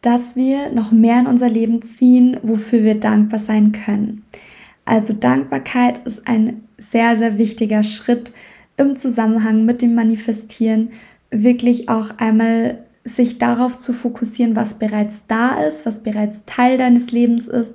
dass 0.00 0.36
wir 0.36 0.70
noch 0.70 0.92
mehr 0.92 1.18
in 1.18 1.26
unser 1.26 1.48
Leben 1.48 1.82
ziehen, 1.82 2.38
wofür 2.42 2.84
wir 2.84 2.94
dankbar 2.94 3.40
sein 3.40 3.72
können. 3.72 4.24
Also 4.84 5.12
Dankbarkeit 5.12 6.06
ist 6.06 6.26
ein 6.28 6.62
sehr, 6.78 7.18
sehr 7.18 7.36
wichtiger 7.36 7.82
Schritt 7.82 8.32
im 8.76 8.94
Zusammenhang 8.94 9.64
mit 9.64 9.82
dem 9.82 9.94
Manifestieren, 9.96 10.90
wirklich 11.32 11.88
auch 11.88 12.18
einmal 12.18 12.78
sich 13.02 13.38
darauf 13.38 13.76
zu 13.76 13.92
fokussieren, 13.92 14.54
was 14.54 14.78
bereits 14.78 15.24
da 15.26 15.60
ist, 15.62 15.84
was 15.84 16.02
bereits 16.04 16.44
Teil 16.46 16.76
deines 16.76 17.10
Lebens 17.10 17.48
ist, 17.48 17.74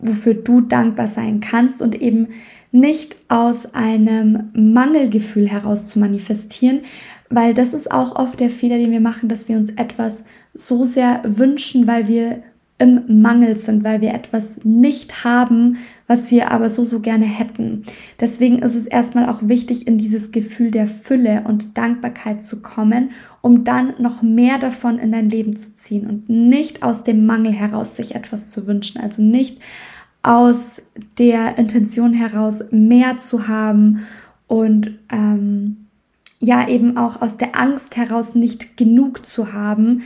wofür 0.00 0.34
du 0.34 0.60
dankbar 0.60 1.06
sein 1.06 1.40
kannst 1.40 1.80
und 1.80 2.00
eben 2.00 2.28
nicht 2.72 3.16
aus 3.28 3.74
einem 3.74 4.50
Mangelgefühl 4.54 5.48
heraus 5.48 5.88
zu 5.88 5.98
manifestieren, 5.98 6.80
weil 7.30 7.54
das 7.54 7.72
ist 7.72 7.90
auch 7.90 8.16
oft 8.16 8.40
der 8.40 8.50
Fehler, 8.50 8.78
den 8.78 8.90
wir 8.90 9.00
machen, 9.00 9.28
dass 9.28 9.48
wir 9.48 9.56
uns 9.56 9.70
etwas 9.70 10.24
so 10.54 10.84
sehr 10.84 11.22
wünschen, 11.24 11.86
weil 11.86 12.08
wir 12.08 12.42
im 12.78 13.22
Mangel 13.22 13.58
sind, 13.58 13.84
weil 13.84 14.00
wir 14.00 14.12
etwas 14.12 14.64
nicht 14.64 15.22
haben, 15.22 15.76
was 16.08 16.32
wir 16.32 16.50
aber 16.50 16.68
so, 16.68 16.84
so 16.84 16.98
gerne 16.98 17.26
hätten. 17.26 17.84
Deswegen 18.18 18.58
ist 18.58 18.74
es 18.74 18.86
erstmal 18.86 19.28
auch 19.28 19.38
wichtig, 19.42 19.86
in 19.86 19.98
dieses 19.98 20.32
Gefühl 20.32 20.72
der 20.72 20.88
Fülle 20.88 21.44
und 21.46 21.78
Dankbarkeit 21.78 22.42
zu 22.42 22.60
kommen, 22.60 23.12
um 23.40 23.62
dann 23.62 23.94
noch 23.98 24.22
mehr 24.22 24.58
davon 24.58 24.98
in 24.98 25.12
dein 25.12 25.28
Leben 25.28 25.54
zu 25.56 25.74
ziehen 25.74 26.08
und 26.08 26.28
nicht 26.28 26.82
aus 26.82 27.04
dem 27.04 27.24
Mangel 27.24 27.52
heraus 27.52 27.94
sich 27.94 28.16
etwas 28.16 28.50
zu 28.50 28.66
wünschen. 28.66 29.00
Also 29.00 29.22
nicht 29.22 29.60
aus 30.22 30.82
der 31.18 31.58
Intention 31.58 32.14
heraus 32.14 32.64
mehr 32.70 33.18
zu 33.18 33.48
haben 33.48 34.06
und 34.46 34.98
ähm, 35.10 35.88
ja 36.38 36.68
eben 36.68 36.96
auch 36.96 37.22
aus 37.22 37.36
der 37.36 37.58
Angst 37.58 37.96
heraus 37.96 38.34
nicht 38.34 38.76
genug 38.76 39.26
zu 39.26 39.52
haben, 39.52 40.02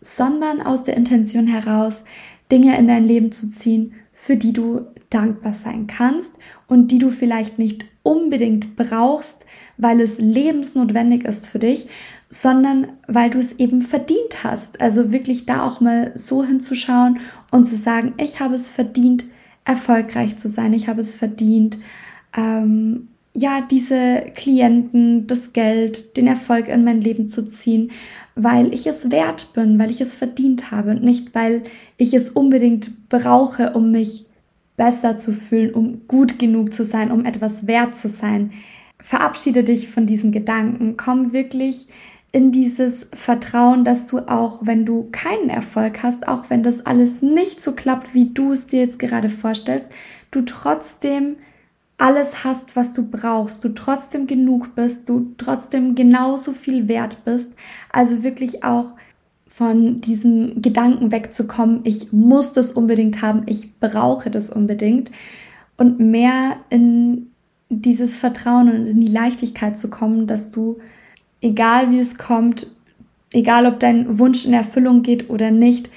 sondern 0.00 0.60
aus 0.60 0.84
der 0.84 0.96
Intention 0.96 1.46
heraus, 1.46 2.04
Dinge 2.50 2.78
in 2.78 2.88
dein 2.88 3.04
Leben 3.04 3.32
zu 3.32 3.50
ziehen, 3.50 3.94
für 4.12 4.36
die 4.36 4.52
du 4.52 4.86
dankbar 5.10 5.54
sein 5.54 5.86
kannst 5.86 6.32
und 6.66 6.88
die 6.88 6.98
du 6.98 7.10
vielleicht 7.10 7.58
nicht 7.58 7.84
unbedingt 8.02 8.76
brauchst, 8.76 9.44
weil 9.76 10.00
es 10.00 10.18
lebensnotwendig 10.18 11.24
ist 11.24 11.46
für 11.46 11.58
dich, 11.58 11.88
sondern 12.30 12.88
weil 13.06 13.30
du 13.30 13.38
es 13.38 13.58
eben 13.58 13.82
verdient 13.82 14.44
hast. 14.44 14.80
Also 14.80 15.12
wirklich 15.12 15.46
da 15.46 15.66
auch 15.66 15.80
mal 15.80 16.12
so 16.14 16.44
hinzuschauen 16.44 17.20
und 17.50 17.66
zu 17.66 17.76
sagen, 17.76 18.14
ich 18.18 18.40
habe 18.40 18.54
es 18.54 18.68
verdient, 18.68 19.24
erfolgreich 19.64 20.36
zu 20.36 20.48
sein, 20.48 20.72
ich 20.72 20.88
habe 20.88 21.00
es 21.00 21.14
verdient, 21.14 21.78
ähm, 22.36 23.08
ja, 23.34 23.60
diese 23.60 24.26
Klienten, 24.34 25.26
das 25.26 25.52
Geld, 25.52 26.16
den 26.16 26.26
Erfolg 26.26 26.68
in 26.68 26.84
mein 26.84 27.00
Leben 27.00 27.28
zu 27.28 27.48
ziehen, 27.48 27.92
weil 28.34 28.72
ich 28.74 28.86
es 28.86 29.10
wert 29.10 29.52
bin, 29.52 29.78
weil 29.78 29.90
ich 29.90 30.00
es 30.00 30.14
verdient 30.14 30.70
habe 30.70 30.90
und 30.90 31.02
nicht, 31.02 31.34
weil 31.34 31.62
ich 31.96 32.14
es 32.14 32.30
unbedingt 32.30 33.08
brauche, 33.08 33.74
um 33.74 33.92
mich 33.92 34.26
besser 34.76 35.16
zu 35.16 35.32
fühlen, 35.32 35.74
um 35.74 36.08
gut 36.08 36.38
genug 36.38 36.72
zu 36.72 36.84
sein, 36.84 37.10
um 37.12 37.24
etwas 37.24 37.66
wert 37.66 37.96
zu 37.96 38.08
sein. 38.08 38.52
Verabschiede 39.00 39.64
dich 39.64 39.88
von 39.88 40.06
diesen 40.06 40.32
Gedanken, 40.32 40.96
komm 40.96 41.32
wirklich 41.32 41.88
in 42.30 42.52
dieses 42.52 43.06
Vertrauen, 43.14 43.84
dass 43.84 44.06
du 44.06 44.18
auch, 44.18 44.66
wenn 44.66 44.84
du 44.84 45.08
keinen 45.12 45.48
Erfolg 45.48 46.02
hast, 46.02 46.28
auch 46.28 46.50
wenn 46.50 46.62
das 46.62 46.84
alles 46.84 47.22
nicht 47.22 47.60
so 47.62 47.72
klappt, 47.72 48.14
wie 48.14 48.30
du 48.30 48.52
es 48.52 48.66
dir 48.66 48.80
jetzt 48.80 48.98
gerade 48.98 49.28
vorstellst, 49.28 49.88
du 50.30 50.42
trotzdem 50.42 51.36
alles 51.96 52.44
hast, 52.44 52.76
was 52.76 52.92
du 52.92 53.10
brauchst, 53.10 53.64
du 53.64 53.70
trotzdem 53.70 54.26
genug 54.26 54.74
bist, 54.74 55.08
du 55.08 55.34
trotzdem 55.36 55.94
genauso 55.94 56.52
viel 56.52 56.86
wert 56.86 57.24
bist. 57.24 57.52
Also 57.90 58.22
wirklich 58.22 58.62
auch 58.62 58.94
von 59.46 60.00
diesem 60.00 60.62
Gedanken 60.62 61.10
wegzukommen, 61.10 61.80
ich 61.84 62.12
muss 62.12 62.52
das 62.52 62.72
unbedingt 62.72 63.22
haben, 63.22 63.42
ich 63.46 63.80
brauche 63.80 64.30
das 64.30 64.50
unbedingt 64.50 65.10
und 65.76 65.98
mehr 65.98 66.58
in 66.70 67.28
dieses 67.70 68.16
Vertrauen 68.16 68.70
und 68.70 68.86
in 68.86 69.00
die 69.00 69.08
Leichtigkeit 69.08 69.76
zu 69.76 69.90
kommen, 69.90 70.26
dass 70.26 70.50
du, 70.50 70.78
egal 71.40 71.90
wie 71.90 71.98
es 71.98 72.18
kommt, 72.18 72.66
egal 73.30 73.66
ob 73.66 73.80
dein 73.80 74.18
Wunsch 74.18 74.44
in 74.44 74.52
Erfüllung 74.52 75.02
geht 75.02 75.30
oder 75.30 75.50
nicht, 75.50 75.90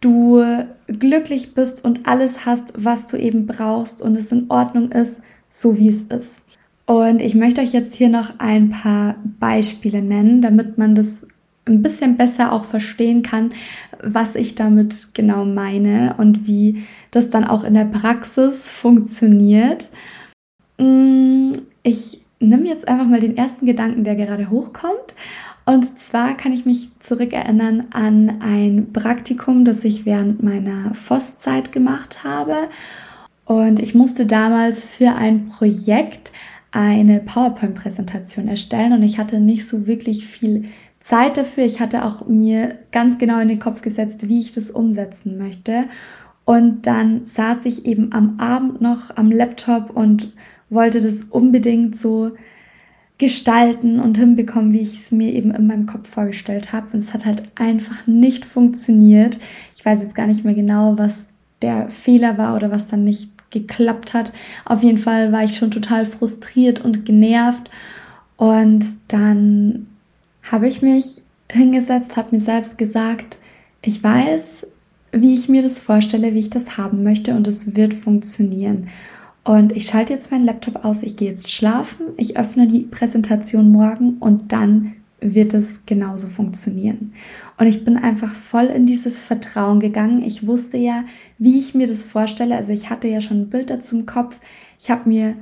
du 0.00 0.42
glücklich 0.86 1.54
bist 1.54 1.84
und 1.84 2.06
alles 2.06 2.44
hast, 2.44 2.72
was 2.76 3.06
du 3.06 3.16
eben 3.16 3.46
brauchst 3.46 4.02
und 4.02 4.16
es 4.16 4.32
in 4.32 4.50
Ordnung 4.50 4.92
ist, 4.92 5.20
so 5.50 5.78
wie 5.78 5.88
es 5.88 6.02
ist. 6.02 6.42
Und 6.86 7.22
ich 7.22 7.34
möchte 7.34 7.60
euch 7.60 7.72
jetzt 7.72 7.94
hier 7.94 8.08
noch 8.08 8.38
ein 8.38 8.70
paar 8.70 9.16
Beispiele 9.38 10.02
nennen, 10.02 10.42
damit 10.42 10.78
man 10.78 10.94
das 10.94 11.26
ein 11.64 11.82
bisschen 11.82 12.16
besser 12.16 12.52
auch 12.52 12.64
verstehen 12.64 13.22
kann, 13.22 13.52
was 14.02 14.34
ich 14.34 14.56
damit 14.56 15.14
genau 15.14 15.44
meine 15.44 16.16
und 16.18 16.46
wie 16.46 16.82
das 17.12 17.30
dann 17.30 17.44
auch 17.44 17.62
in 17.62 17.74
der 17.74 17.84
Praxis 17.84 18.66
funktioniert. 18.66 19.88
Mm, 20.78 21.52
ich 21.84 22.21
nehme 22.42 22.68
jetzt 22.68 22.88
einfach 22.88 23.06
mal 23.06 23.20
den 23.20 23.36
ersten 23.36 23.66
Gedanken, 23.66 24.04
der 24.04 24.16
gerade 24.16 24.50
hochkommt. 24.50 25.14
Und 25.64 26.00
zwar 26.00 26.36
kann 26.36 26.52
ich 26.52 26.66
mich 26.66 26.88
zurückerinnern 27.00 27.88
an 27.92 28.40
ein 28.40 28.92
Praktikum, 28.92 29.64
das 29.64 29.84
ich 29.84 30.04
während 30.04 30.42
meiner 30.42 30.94
FOS-Zeit 30.94 31.70
gemacht 31.70 32.24
habe. 32.24 32.68
Und 33.44 33.80
ich 33.80 33.94
musste 33.94 34.26
damals 34.26 34.84
für 34.84 35.14
ein 35.14 35.48
Projekt 35.48 36.32
eine 36.72 37.20
PowerPoint-Präsentation 37.20 38.48
erstellen 38.48 38.94
und 38.94 39.02
ich 39.02 39.18
hatte 39.18 39.40
nicht 39.40 39.68
so 39.68 39.86
wirklich 39.86 40.26
viel 40.26 40.64
Zeit 41.00 41.36
dafür. 41.36 41.64
Ich 41.64 41.80
hatte 41.80 42.04
auch 42.04 42.26
mir 42.26 42.78
ganz 42.92 43.18
genau 43.18 43.40
in 43.40 43.48
den 43.48 43.58
Kopf 43.58 43.82
gesetzt, 43.82 44.28
wie 44.28 44.40
ich 44.40 44.52
das 44.52 44.70
umsetzen 44.70 45.36
möchte. 45.36 45.84
Und 46.44 46.86
dann 46.86 47.26
saß 47.26 47.58
ich 47.64 47.86
eben 47.86 48.12
am 48.12 48.40
Abend 48.40 48.80
noch 48.80 49.16
am 49.16 49.30
Laptop 49.30 49.90
und 49.90 50.32
wollte 50.72 51.00
das 51.00 51.22
unbedingt 51.30 51.96
so 51.96 52.32
gestalten 53.18 54.00
und 54.00 54.18
hinbekommen, 54.18 54.72
wie 54.72 54.80
ich 54.80 55.04
es 55.04 55.12
mir 55.12 55.32
eben 55.32 55.52
in 55.52 55.66
meinem 55.66 55.86
Kopf 55.86 56.08
vorgestellt 56.08 56.72
habe. 56.72 56.88
Und 56.92 56.98
es 56.98 57.14
hat 57.14 57.24
halt 57.24 57.44
einfach 57.54 58.06
nicht 58.06 58.44
funktioniert. 58.44 59.38
Ich 59.76 59.84
weiß 59.84 60.00
jetzt 60.00 60.14
gar 60.14 60.26
nicht 60.26 60.44
mehr 60.44 60.54
genau, 60.54 60.98
was 60.98 61.28
der 61.60 61.88
Fehler 61.90 62.36
war 62.38 62.56
oder 62.56 62.70
was 62.70 62.88
dann 62.88 63.04
nicht 63.04 63.30
geklappt 63.50 64.14
hat. 64.14 64.32
Auf 64.64 64.82
jeden 64.82 64.98
Fall 64.98 65.30
war 65.30 65.44
ich 65.44 65.56
schon 65.56 65.70
total 65.70 66.06
frustriert 66.06 66.84
und 66.84 67.04
genervt. 67.04 67.70
Und 68.36 68.84
dann 69.08 69.86
habe 70.50 70.66
ich 70.66 70.82
mich 70.82 71.22
hingesetzt, 71.50 72.16
habe 72.16 72.34
mir 72.34 72.40
selbst 72.40 72.78
gesagt, 72.78 73.36
ich 73.82 74.02
weiß, 74.02 74.66
wie 75.12 75.34
ich 75.34 75.48
mir 75.48 75.62
das 75.62 75.78
vorstelle, 75.78 76.34
wie 76.34 76.40
ich 76.40 76.50
das 76.50 76.78
haben 76.78 77.02
möchte 77.02 77.34
und 77.34 77.46
es 77.46 77.76
wird 77.76 77.94
funktionieren. 77.94 78.88
Und 79.44 79.72
ich 79.76 79.86
schalte 79.86 80.12
jetzt 80.12 80.30
meinen 80.30 80.44
Laptop 80.44 80.84
aus, 80.84 81.02
ich 81.02 81.16
gehe 81.16 81.30
jetzt 81.30 81.50
schlafen, 81.50 82.06
ich 82.16 82.38
öffne 82.38 82.68
die 82.68 82.80
Präsentation 82.80 83.72
morgen 83.72 84.18
und 84.20 84.52
dann 84.52 84.94
wird 85.20 85.54
es 85.54 85.84
genauso 85.86 86.28
funktionieren. 86.28 87.12
Und 87.58 87.66
ich 87.66 87.84
bin 87.84 87.96
einfach 87.96 88.34
voll 88.34 88.66
in 88.66 88.86
dieses 88.86 89.20
Vertrauen 89.20 89.80
gegangen. 89.80 90.22
Ich 90.22 90.46
wusste 90.46 90.78
ja, 90.78 91.04
wie 91.38 91.58
ich 91.58 91.74
mir 91.74 91.86
das 91.86 92.04
vorstelle. 92.04 92.56
Also 92.56 92.72
ich 92.72 92.90
hatte 92.90 93.08
ja 93.08 93.20
schon 93.20 93.42
ein 93.42 93.50
Bild 93.50 93.70
dazu 93.70 93.98
im 93.98 94.06
Kopf. 94.06 94.38
Ich 94.78 94.90
habe 94.90 95.08
mir 95.08 95.36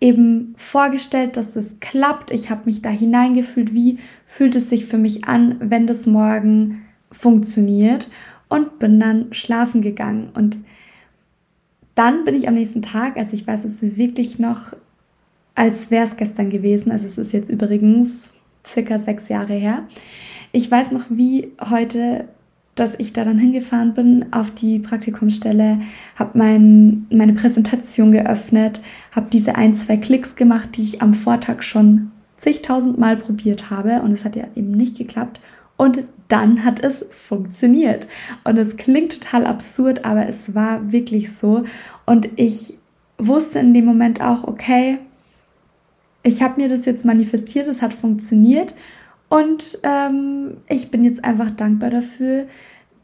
eben 0.00 0.54
vorgestellt, 0.56 1.36
dass 1.36 1.56
es 1.56 1.78
klappt. 1.80 2.30
Ich 2.30 2.50
habe 2.50 2.62
mich 2.64 2.82
da 2.82 2.88
hineingefühlt, 2.88 3.74
wie 3.74 3.98
fühlt 4.26 4.56
es 4.56 4.70
sich 4.70 4.86
für 4.86 4.98
mich 4.98 5.24
an, 5.24 5.56
wenn 5.60 5.86
das 5.86 6.06
morgen 6.06 6.82
funktioniert 7.10 8.10
und 8.48 8.78
bin 8.78 8.98
dann 8.98 9.32
schlafen 9.32 9.82
gegangen. 9.82 10.30
Und 10.34 10.58
dann 11.94 12.24
bin 12.24 12.34
ich 12.34 12.48
am 12.48 12.54
nächsten 12.54 12.82
Tag, 12.82 13.16
also 13.16 13.34
ich 13.34 13.46
weiß 13.46 13.64
es 13.64 13.82
wirklich 13.96 14.38
noch, 14.38 14.74
als 15.54 15.90
wäre 15.90 16.06
es 16.06 16.16
gestern 16.16 16.50
gewesen, 16.50 16.90
also 16.90 17.06
es 17.06 17.18
ist 17.18 17.32
jetzt 17.32 17.50
übrigens 17.50 18.30
circa 18.66 18.98
sechs 18.98 19.28
Jahre 19.28 19.54
her. 19.54 19.84
Ich 20.52 20.70
weiß 20.70 20.92
noch, 20.92 21.04
wie 21.10 21.52
heute, 21.70 22.28
dass 22.74 22.94
ich 22.98 23.12
da 23.12 23.24
dann 23.24 23.38
hingefahren 23.38 23.94
bin 23.94 24.26
auf 24.32 24.50
die 24.50 24.78
Praktikumsstelle, 24.78 25.80
habe 26.16 26.38
mein, 26.38 27.06
meine 27.10 27.34
Präsentation 27.34 28.12
geöffnet, 28.12 28.80
habe 29.10 29.28
diese 29.30 29.56
ein, 29.56 29.74
zwei 29.74 29.98
Klicks 29.98 30.36
gemacht, 30.36 30.70
die 30.76 30.82
ich 30.82 31.02
am 31.02 31.12
Vortag 31.12 31.62
schon 31.62 32.12
zigtausend 32.36 32.98
Mal 32.98 33.16
probiert 33.18 33.70
habe 33.70 34.00
und 34.02 34.12
es 34.12 34.24
hat 34.24 34.36
ja 34.36 34.44
eben 34.56 34.72
nicht 34.72 34.96
geklappt. 34.96 35.40
Und 35.82 36.04
dann 36.28 36.64
hat 36.64 36.78
es 36.78 37.04
funktioniert. 37.10 38.06
Und 38.44 38.56
es 38.56 38.76
klingt 38.76 39.20
total 39.20 39.46
absurd, 39.46 40.04
aber 40.04 40.28
es 40.28 40.54
war 40.54 40.92
wirklich 40.92 41.32
so. 41.32 41.64
Und 42.06 42.28
ich 42.36 42.74
wusste 43.18 43.58
in 43.58 43.74
dem 43.74 43.84
Moment 43.84 44.20
auch, 44.20 44.44
okay, 44.44 45.00
ich 46.22 46.40
habe 46.40 46.60
mir 46.60 46.68
das 46.68 46.84
jetzt 46.84 47.04
manifestiert, 47.04 47.66
es 47.66 47.82
hat 47.82 47.94
funktioniert 47.94 48.74
und 49.28 49.80
ähm, 49.82 50.58
ich 50.68 50.92
bin 50.92 51.02
jetzt 51.02 51.24
einfach 51.24 51.50
dankbar 51.50 51.90
dafür, 51.90 52.46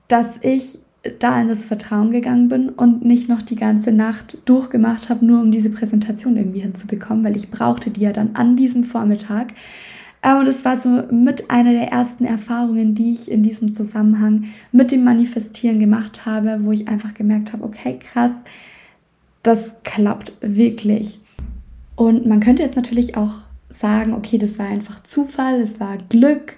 dass 0.06 0.38
ich 0.42 0.78
da 1.18 1.40
in 1.40 1.48
das 1.48 1.64
Vertrauen 1.64 2.12
gegangen 2.12 2.48
bin 2.48 2.68
und 2.68 3.04
nicht 3.04 3.28
noch 3.28 3.42
die 3.42 3.56
ganze 3.56 3.90
Nacht 3.90 4.38
durchgemacht 4.44 5.08
habe, 5.08 5.26
nur 5.26 5.40
um 5.40 5.50
diese 5.50 5.70
Präsentation 5.70 6.36
irgendwie 6.36 6.60
hinzubekommen, 6.60 7.24
weil 7.24 7.36
ich 7.36 7.50
brauchte 7.50 7.90
die 7.90 8.02
ja 8.02 8.12
dann 8.12 8.36
an 8.36 8.56
diesem 8.56 8.84
Vormittag. 8.84 9.48
Und 10.22 10.46
es 10.48 10.64
war 10.64 10.76
so 10.76 10.88
mit 11.12 11.50
einer 11.50 11.72
der 11.72 11.88
ersten 11.92 12.24
Erfahrungen, 12.24 12.94
die 12.94 13.12
ich 13.12 13.30
in 13.30 13.42
diesem 13.42 13.72
Zusammenhang 13.72 14.46
mit 14.72 14.90
dem 14.90 15.04
Manifestieren 15.04 15.78
gemacht 15.78 16.26
habe, 16.26 16.60
wo 16.62 16.72
ich 16.72 16.88
einfach 16.88 17.14
gemerkt 17.14 17.52
habe, 17.52 17.64
okay, 17.64 17.98
krass, 17.98 18.42
das 19.42 19.76
klappt 19.84 20.32
wirklich. 20.40 21.20
Und 21.94 22.26
man 22.26 22.40
könnte 22.40 22.62
jetzt 22.62 22.76
natürlich 22.76 23.16
auch 23.16 23.42
sagen, 23.70 24.12
okay, 24.12 24.38
das 24.38 24.58
war 24.58 24.66
einfach 24.66 25.02
Zufall, 25.02 25.60
das 25.60 25.78
war 25.78 25.98
Glück. 26.08 26.56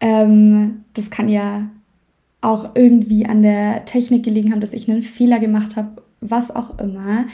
Ähm, 0.00 0.84
das 0.94 1.10
kann 1.10 1.28
ja 1.28 1.68
auch 2.40 2.70
irgendwie 2.74 3.26
an 3.26 3.42
der 3.42 3.84
Technik 3.84 4.24
gelegen 4.24 4.52
haben, 4.52 4.60
dass 4.60 4.72
ich 4.72 4.88
einen 4.88 5.02
Fehler 5.02 5.38
gemacht 5.38 5.76
habe, 5.76 6.02
was 6.20 6.54
auch 6.54 6.78
immer. 6.78 7.24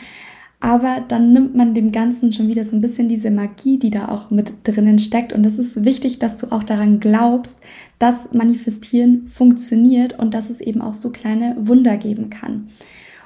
Aber 0.65 1.03
dann 1.09 1.33
nimmt 1.33 1.57
man 1.57 1.75
dem 1.75 1.91
Ganzen 1.91 2.33
schon 2.33 2.47
wieder 2.47 2.65
so 2.65 2.77
ein 2.77 2.81
bisschen 2.81 3.09
diese 3.09 3.33
Magie, 3.33 3.81
die 3.81 3.91
da 3.91 4.07
auch 4.07 4.31
mit 4.31 4.53
drinnen 4.63 5.01
steckt. 5.01 5.33
Und 5.33 5.45
es 5.45 5.59
ist 5.59 5.85
wichtig, 5.85 6.21
dass 6.21 6.39
du 6.39 6.53
auch 6.53 6.63
daran 6.63 7.01
glaubst, 7.01 7.57
dass 7.99 8.33
Manifestieren 8.33 9.27
funktioniert 9.27 10.17
und 10.21 10.35
dass 10.35 10.51
es 10.51 10.61
eben 10.61 10.81
auch 10.81 10.95
so 10.95 11.11
kleine 11.11 11.57
Wunder 11.59 11.97
geben 11.97 12.31
kann. 12.31 12.69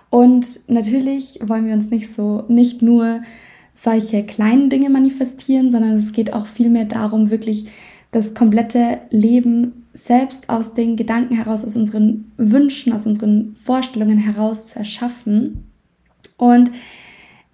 Und 0.08 0.60
natürlich 0.66 1.38
wollen 1.44 1.66
wir 1.66 1.74
uns 1.74 1.90
nicht 1.90 2.10
so, 2.10 2.44
nicht 2.48 2.80
nur 2.80 3.20
solche 3.74 4.24
kleinen 4.24 4.70
Dinge 4.70 4.88
manifestieren, 4.88 5.70
sondern 5.70 5.98
es 5.98 6.14
geht 6.14 6.32
auch 6.32 6.46
vielmehr 6.46 6.86
darum, 6.86 7.28
wirklich 7.28 7.66
das 8.12 8.32
komplette 8.32 9.00
Leben 9.10 9.84
selbst 9.92 10.48
aus 10.48 10.72
den 10.72 10.96
Gedanken 10.96 11.36
heraus, 11.36 11.66
aus 11.66 11.76
unseren 11.76 12.32
Wünschen, 12.38 12.94
aus 12.94 13.04
unseren 13.04 13.54
Vorstellungen 13.54 14.16
heraus 14.16 14.68
zu 14.68 14.78
erschaffen. 14.78 15.64
Und 16.38 16.70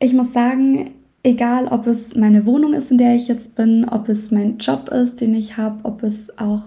ich 0.02 0.12
muss 0.12 0.32
sagen, 0.32 0.90
egal 1.23 1.68
ob 1.68 1.87
es 1.87 2.14
meine 2.16 2.44
Wohnung 2.44 2.75
ist, 2.75 2.90
in 2.90 2.99
der 2.99 3.14
ich 3.14 3.28
jetzt 3.28 3.54
bin, 3.54 3.88
ob 3.88 4.09
es 4.09 4.30
mein 4.30 4.59
Job 4.59 4.88
ist, 4.88 5.21
den 5.21 5.35
ich 5.35 5.56
habe, 5.56 5.85
ob 5.85 6.02
es 6.02 6.37
auch 6.38 6.62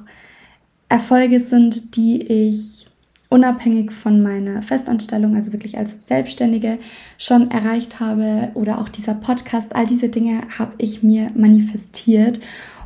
Erfolge 0.88 1.40
sind, 1.40 1.96
die 1.98 2.22
ich 2.22 2.88
unabhängig 3.30 3.92
von 3.92 4.24
meiner 4.24 4.62
Festanstellung, 4.62 5.36
also 5.36 5.52
wirklich 5.52 5.78
als 5.78 5.96
Selbstständige 6.00 6.78
schon 7.18 7.52
erreicht 7.52 8.00
habe 8.00 8.52
oder 8.54 8.80
auch 8.80 8.88
dieser 8.88 9.16
Podcast, 9.16 9.76
all 9.76 9.86
diese 9.86 10.08
Dinge 10.08 10.42
habe 10.58 10.74
ich 10.78 11.04
mir 11.04 11.32
manifestiert. 11.36 12.40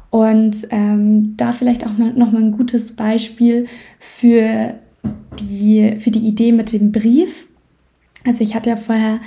Und 0.10 0.68
ähm, 0.72 1.36
da 1.38 1.52
vielleicht 1.52 1.86
auch 1.86 1.96
mal, 1.96 2.14
noch 2.14 2.32
mal 2.32 2.42
ein 2.42 2.54
gutes 2.54 2.96
Beispiel 2.96 3.68
für 4.00 4.74
die, 5.40 5.98
für 6.00 6.10
die 6.10 6.28
Idee 6.28 6.52
mit 6.52 6.74
dem 6.74 6.92
Brief. 6.92 7.46
Also 8.26 8.44
ich 8.44 8.56
hatte 8.56 8.72
ja 8.72 8.76
vorher 8.76 9.20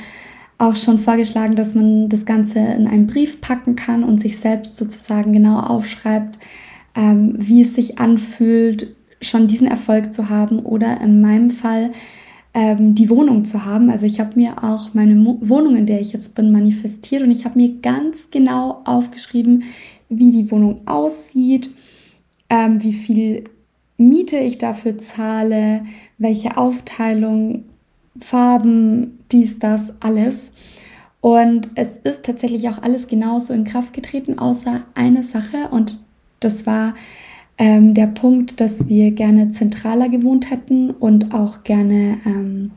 auch 0.62 0.76
schon 0.76 0.98
vorgeschlagen, 0.98 1.56
dass 1.56 1.74
man 1.74 2.08
das 2.08 2.24
Ganze 2.24 2.60
in 2.60 2.86
einen 2.86 3.08
Brief 3.08 3.40
packen 3.40 3.74
kann 3.74 4.04
und 4.04 4.20
sich 4.20 4.38
selbst 4.38 4.76
sozusagen 4.76 5.32
genau 5.32 5.58
aufschreibt, 5.58 6.38
ähm, 6.94 7.34
wie 7.36 7.62
es 7.62 7.74
sich 7.74 7.98
anfühlt, 7.98 8.94
schon 9.20 9.48
diesen 9.48 9.66
Erfolg 9.66 10.12
zu 10.12 10.28
haben 10.28 10.60
oder 10.60 11.00
in 11.00 11.20
meinem 11.20 11.50
Fall 11.50 11.92
ähm, 12.54 12.94
die 12.94 13.10
Wohnung 13.10 13.44
zu 13.44 13.64
haben. 13.64 13.90
Also 13.90 14.06
ich 14.06 14.20
habe 14.20 14.38
mir 14.38 14.62
auch 14.62 14.94
meine 14.94 15.14
Mo 15.14 15.38
Wohnung, 15.40 15.74
in 15.76 15.86
der 15.86 16.00
ich 16.00 16.12
jetzt 16.12 16.34
bin, 16.34 16.52
manifestiert 16.52 17.22
und 17.22 17.30
ich 17.30 17.44
habe 17.44 17.58
mir 17.58 17.80
ganz 17.80 18.30
genau 18.30 18.82
aufgeschrieben, 18.84 19.64
wie 20.08 20.30
die 20.30 20.50
Wohnung 20.50 20.86
aussieht, 20.86 21.70
ähm, 22.48 22.82
wie 22.82 22.92
viel 22.92 23.44
Miete 23.96 24.38
ich 24.38 24.58
dafür 24.58 24.98
zahle, 24.98 25.84
welche 26.18 26.56
Aufteilung, 26.56 27.64
Farben, 28.20 29.18
dies, 29.30 29.58
das, 29.58 29.92
alles. 30.00 30.50
Und 31.20 31.70
es 31.76 31.98
ist 32.04 32.24
tatsächlich 32.24 32.68
auch 32.68 32.82
alles 32.82 33.06
genauso 33.06 33.52
in 33.52 33.64
Kraft 33.64 33.94
getreten, 33.94 34.38
außer 34.38 34.82
eine 34.94 35.22
Sache. 35.22 35.68
Und 35.70 36.00
das 36.40 36.66
war 36.66 36.94
ähm, 37.58 37.94
der 37.94 38.08
Punkt, 38.08 38.60
dass 38.60 38.88
wir 38.88 39.12
gerne 39.12 39.50
zentraler 39.50 40.08
gewohnt 40.08 40.50
hätten 40.50 40.90
und 40.90 41.32
auch 41.32 41.62
gerne 41.62 42.18
ähm, 42.26 42.72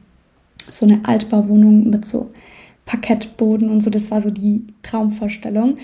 so 0.70 0.86
eine 0.86 1.06
Altbauwohnung 1.06 1.90
mit 1.90 2.06
so 2.06 2.30
Parkettboden 2.86 3.70
und 3.70 3.82
so. 3.82 3.90
Das 3.90 4.12
war 4.12 4.22
so 4.22 4.30
die 4.30 4.64
Traumvorstellung. 4.84 5.78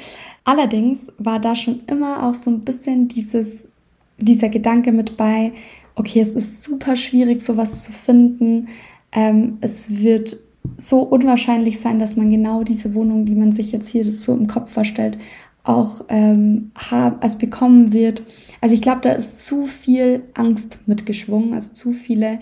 Allerdings 0.43 1.11
war 1.17 1.39
da 1.39 1.55
schon 1.55 1.81
immer 1.87 2.27
auch 2.27 2.35
so 2.35 2.51
ein 2.51 2.61
bisschen 2.61 3.07
dieses, 3.07 3.67
dieser 4.17 4.49
Gedanke 4.49 4.91
mit 4.91 5.17
bei, 5.17 5.51
okay, 5.95 6.21
es 6.21 6.35
ist 6.35 6.63
super 6.63 6.95
schwierig, 6.95 7.41
sowas 7.41 7.83
zu 7.83 7.91
finden. 7.91 8.67
Ähm, 9.11 9.57
es 9.61 10.01
wird 10.01 10.37
so 10.77 11.01
unwahrscheinlich 11.01 11.79
sein, 11.79 11.99
dass 11.99 12.15
man 12.15 12.29
genau 12.29 12.63
diese 12.63 12.93
Wohnung, 12.93 13.25
die 13.25 13.35
man 13.35 13.51
sich 13.51 13.71
jetzt 13.71 13.89
hier 13.89 14.09
so 14.11 14.33
im 14.33 14.47
Kopf 14.47 14.71
vorstellt, 14.71 15.17
auch 15.63 16.05
ähm, 16.09 16.71
haben, 16.77 17.17
also 17.19 17.37
bekommen 17.37 17.93
wird. 17.93 18.23
Also 18.61 18.73
ich 18.73 18.81
glaube, 18.81 19.01
da 19.01 19.11
ist 19.11 19.45
zu 19.45 19.67
viel 19.67 20.23
Angst 20.33 20.79
mitgeschwungen, 20.87 21.53
also 21.53 21.73
zu 21.73 21.93
viele 21.93 22.39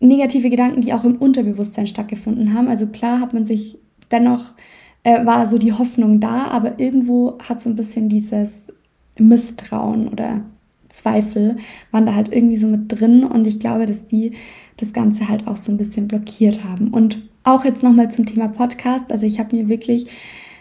negative 0.00 0.48
Gedanken, 0.48 0.80
die 0.80 0.92
auch 0.92 1.04
im 1.04 1.16
Unterbewusstsein 1.16 1.86
stattgefunden 1.86 2.54
haben. 2.54 2.68
Also 2.68 2.86
klar 2.86 3.20
hat 3.20 3.34
man 3.34 3.44
sich 3.44 3.78
dennoch, 4.10 4.54
äh, 5.02 5.26
war 5.26 5.46
so 5.46 5.58
die 5.58 5.72
Hoffnung 5.72 6.20
da, 6.20 6.44
aber 6.44 6.78
irgendwo 6.78 7.38
hat 7.46 7.60
so 7.60 7.68
ein 7.68 7.76
bisschen 7.76 8.08
dieses 8.08 8.72
Misstrauen 9.18 10.08
oder 10.08 10.42
Zweifel 10.88 11.56
waren 11.90 12.06
da 12.06 12.14
halt 12.14 12.32
irgendwie 12.32 12.56
so 12.56 12.66
mit 12.66 12.90
drin 12.90 13.24
und 13.24 13.46
ich 13.46 13.60
glaube, 13.60 13.86
dass 13.86 14.06
die 14.06 14.32
das 14.76 14.92
Ganze 14.92 15.28
halt 15.28 15.46
auch 15.46 15.56
so 15.56 15.72
ein 15.72 15.78
bisschen 15.78 16.08
blockiert 16.08 16.64
haben. 16.64 16.88
Und 16.88 17.22
auch 17.44 17.64
jetzt 17.64 17.82
nochmal 17.82 18.10
zum 18.10 18.26
Thema 18.26 18.48
Podcast. 18.48 19.10
Also 19.10 19.26
ich 19.26 19.38
habe 19.38 19.56
mir 19.56 19.68
wirklich 19.68 20.06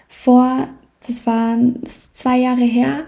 vor, 0.08 0.68
das 1.06 1.26
waren 1.26 1.80
zwei 1.86 2.40
Jahre 2.40 2.63
her, 2.63 3.04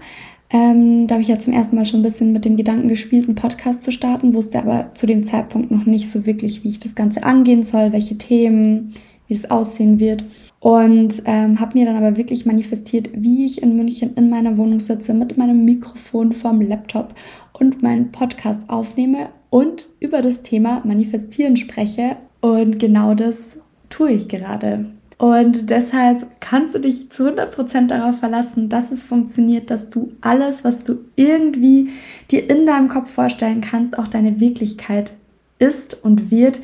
ähm, 0.52 1.06
da 1.06 1.14
habe 1.14 1.22
ich 1.22 1.28
ja 1.28 1.38
zum 1.38 1.52
ersten 1.52 1.76
Mal 1.76 1.86
schon 1.86 2.00
ein 2.00 2.04
bisschen 2.04 2.32
mit 2.32 2.44
dem 2.44 2.56
Gedanken 2.56 2.88
gespielt, 2.88 3.26
einen 3.26 3.36
Podcast 3.36 3.84
zu 3.84 3.92
starten, 3.92 4.34
wusste 4.34 4.58
aber 4.58 4.90
zu 4.94 5.06
dem 5.06 5.22
Zeitpunkt 5.22 5.70
noch 5.70 5.86
nicht 5.86 6.10
so 6.10 6.26
wirklich, 6.26 6.64
wie 6.64 6.68
ich 6.68 6.80
das 6.80 6.96
Ganze 6.96 7.22
angehen 7.22 7.62
soll, 7.62 7.92
welche 7.92 8.18
Themen, 8.18 8.92
wie 9.28 9.34
es 9.34 9.48
aussehen 9.48 10.00
wird. 10.00 10.24
Und 10.60 11.22
ähm, 11.24 11.58
habe 11.58 11.78
mir 11.78 11.86
dann 11.86 11.96
aber 11.96 12.18
wirklich 12.18 12.44
manifestiert, 12.44 13.10
wie 13.14 13.46
ich 13.46 13.62
in 13.62 13.76
München 13.76 14.14
in 14.14 14.28
meiner 14.28 14.58
Wohnung 14.58 14.78
sitze 14.78 15.14
mit 15.14 15.38
meinem 15.38 15.64
Mikrofon 15.64 16.32
vorm 16.32 16.60
Laptop 16.60 17.14
und 17.54 17.82
meinen 17.82 18.12
Podcast 18.12 18.68
aufnehme 18.68 19.30
und 19.48 19.88
über 20.00 20.20
das 20.20 20.42
Thema 20.42 20.82
Manifestieren 20.84 21.56
spreche. 21.56 22.16
Und 22.42 22.78
genau 22.78 23.14
das 23.14 23.58
tue 23.88 24.12
ich 24.12 24.28
gerade. 24.28 24.86
Und 25.16 25.68
deshalb 25.68 26.26
kannst 26.40 26.74
du 26.74 26.78
dich 26.78 27.10
zu 27.10 27.24
100% 27.28 27.88
darauf 27.88 28.18
verlassen, 28.18 28.70
dass 28.70 28.90
es 28.90 29.02
funktioniert, 29.02 29.70
dass 29.70 29.90
du 29.90 30.12
alles, 30.22 30.64
was 30.64 30.84
du 30.84 30.98
irgendwie 31.14 31.90
dir 32.30 32.48
in 32.48 32.64
deinem 32.64 32.88
Kopf 32.88 33.10
vorstellen 33.10 33.60
kannst, 33.60 33.98
auch 33.98 34.08
deine 34.08 34.40
Wirklichkeit 34.40 35.12
ist 35.58 36.04
und 36.04 36.30
wird, 36.30 36.60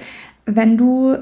wenn 0.46 0.78
du 0.78 1.18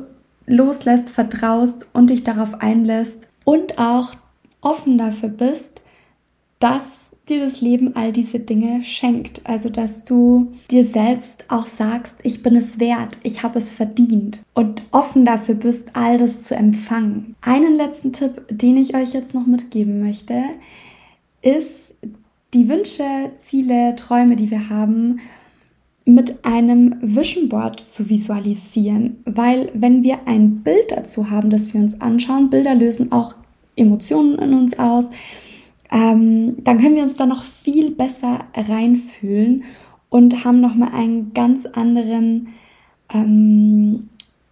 loslässt, 0.46 1.10
vertraust 1.10 1.88
und 1.92 2.10
dich 2.10 2.24
darauf 2.24 2.60
einlässt 2.60 3.26
und 3.44 3.78
auch 3.78 4.14
offen 4.60 4.98
dafür 4.98 5.28
bist, 5.28 5.82
dass 6.58 6.82
dir 7.28 7.44
das 7.44 7.60
Leben 7.60 7.96
all 7.96 8.12
diese 8.12 8.38
Dinge 8.38 8.82
schenkt. 8.82 9.42
Also, 9.44 9.68
dass 9.68 10.04
du 10.04 10.52
dir 10.70 10.84
selbst 10.84 11.44
auch 11.48 11.66
sagst, 11.66 12.14
ich 12.22 12.42
bin 12.42 12.56
es 12.56 12.78
wert, 12.78 13.16
ich 13.22 13.42
habe 13.42 13.58
es 13.58 13.72
verdient 13.72 14.40
und 14.54 14.82
offen 14.90 15.24
dafür 15.24 15.54
bist, 15.54 15.90
all 15.94 16.18
das 16.18 16.42
zu 16.42 16.54
empfangen. 16.54 17.34
Einen 17.40 17.74
letzten 17.74 18.12
Tipp, 18.12 18.44
den 18.50 18.76
ich 18.76 18.94
euch 18.94 19.14
jetzt 19.14 19.34
noch 19.34 19.46
mitgeben 19.46 20.00
möchte, 20.00 20.42
ist 21.40 21.94
die 22.52 22.68
Wünsche, 22.68 23.32
Ziele, 23.38 23.94
Träume, 23.96 24.36
die 24.36 24.50
wir 24.50 24.68
haben, 24.68 25.20
mit 26.04 26.44
einem 26.44 26.96
Vision 27.00 27.48
Board 27.48 27.80
zu 27.80 28.10
visualisieren, 28.10 29.16
weil 29.24 29.70
wenn 29.74 30.02
wir 30.02 30.26
ein 30.26 30.62
Bild 30.62 30.92
dazu 30.92 31.30
haben, 31.30 31.50
das 31.50 31.72
wir 31.72 31.80
uns 31.80 32.00
anschauen, 32.00 32.50
Bilder 32.50 32.74
lösen 32.74 33.10
auch 33.10 33.34
Emotionen 33.76 34.38
in 34.38 34.52
uns 34.54 34.78
aus, 34.78 35.06
ähm, 35.90 36.56
dann 36.62 36.78
können 36.78 36.96
wir 36.96 37.02
uns 37.02 37.16
da 37.16 37.24
noch 37.24 37.42
viel 37.42 37.90
besser 37.90 38.44
reinfühlen 38.54 39.64
und 40.10 40.44
haben 40.44 40.60
nochmal 40.60 40.92
einen 40.92 41.32
ganz 41.32 41.66
anderen, 41.66 42.48
ähm, 43.12 44.08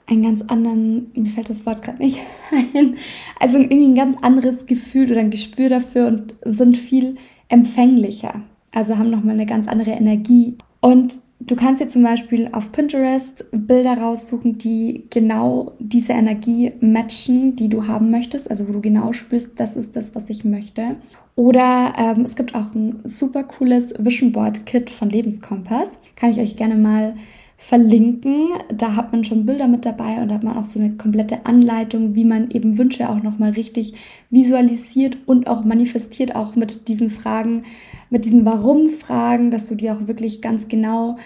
einen 0.06 0.22
ganz 0.22 0.42
anderen, 0.42 1.10
mir 1.14 1.30
fällt 1.30 1.50
das 1.50 1.66
Wort 1.66 1.82
gerade 1.82 2.02
nicht 2.02 2.20
ein, 2.74 2.96
also 3.38 3.58
irgendwie 3.58 3.88
ein 3.88 3.94
ganz 3.94 4.16
anderes 4.22 4.66
Gefühl 4.66 5.10
oder 5.10 5.20
ein 5.20 5.30
Gespür 5.30 5.68
dafür 5.68 6.06
und 6.06 6.34
sind 6.44 6.76
viel 6.76 7.16
empfänglicher. 7.48 8.40
Also 8.74 8.96
haben 8.96 9.10
nochmal 9.10 9.34
eine 9.34 9.46
ganz 9.46 9.68
andere 9.68 9.90
Energie. 9.90 10.56
Und 10.80 11.20
du 11.46 11.56
kannst 11.56 11.80
dir 11.80 11.88
zum 11.88 12.02
Beispiel 12.02 12.48
auf 12.52 12.72
Pinterest 12.72 13.44
Bilder 13.50 13.98
raussuchen, 13.98 14.58
die 14.58 15.04
genau 15.10 15.72
diese 15.78 16.12
Energie 16.12 16.72
matchen, 16.80 17.56
die 17.56 17.68
du 17.68 17.86
haben 17.86 18.10
möchtest, 18.10 18.50
also 18.50 18.68
wo 18.68 18.72
du 18.72 18.80
genau 18.80 19.12
spürst, 19.12 19.58
das 19.58 19.76
ist 19.76 19.96
das, 19.96 20.14
was 20.14 20.30
ich 20.30 20.44
möchte. 20.44 20.96
Oder 21.34 21.94
ähm, 21.96 22.22
es 22.22 22.36
gibt 22.36 22.54
auch 22.54 22.74
ein 22.74 23.00
super 23.04 23.42
cooles 23.44 23.94
Vision 23.98 24.32
Board 24.32 24.66
Kit 24.66 24.90
von 24.90 25.08
Lebenskompass. 25.10 25.98
Kann 26.16 26.30
ich 26.30 26.38
euch 26.38 26.56
gerne 26.56 26.76
mal 26.76 27.14
verlinken. 27.62 28.48
Da 28.76 28.96
hat 28.96 29.12
man 29.12 29.22
schon 29.22 29.46
Bilder 29.46 29.68
mit 29.68 29.86
dabei 29.86 30.20
und 30.20 30.28
da 30.28 30.34
hat 30.34 30.42
man 30.42 30.56
auch 30.56 30.64
so 30.64 30.80
eine 30.80 30.96
komplette 30.96 31.46
Anleitung, 31.46 32.16
wie 32.16 32.24
man 32.24 32.50
eben 32.50 32.76
Wünsche 32.76 33.08
auch 33.08 33.22
nochmal 33.22 33.52
richtig 33.52 33.94
visualisiert 34.30 35.16
und 35.26 35.46
auch 35.46 35.64
manifestiert, 35.64 36.34
auch 36.34 36.56
mit 36.56 36.88
diesen 36.88 37.08
Fragen, 37.08 37.62
mit 38.10 38.24
diesen 38.24 38.44
Warum-Fragen, 38.44 39.52
dass 39.52 39.68
du 39.68 39.76
dir 39.76 39.94
auch 39.94 40.08
wirklich 40.08 40.42
ganz 40.42 40.66
genau 40.66 41.18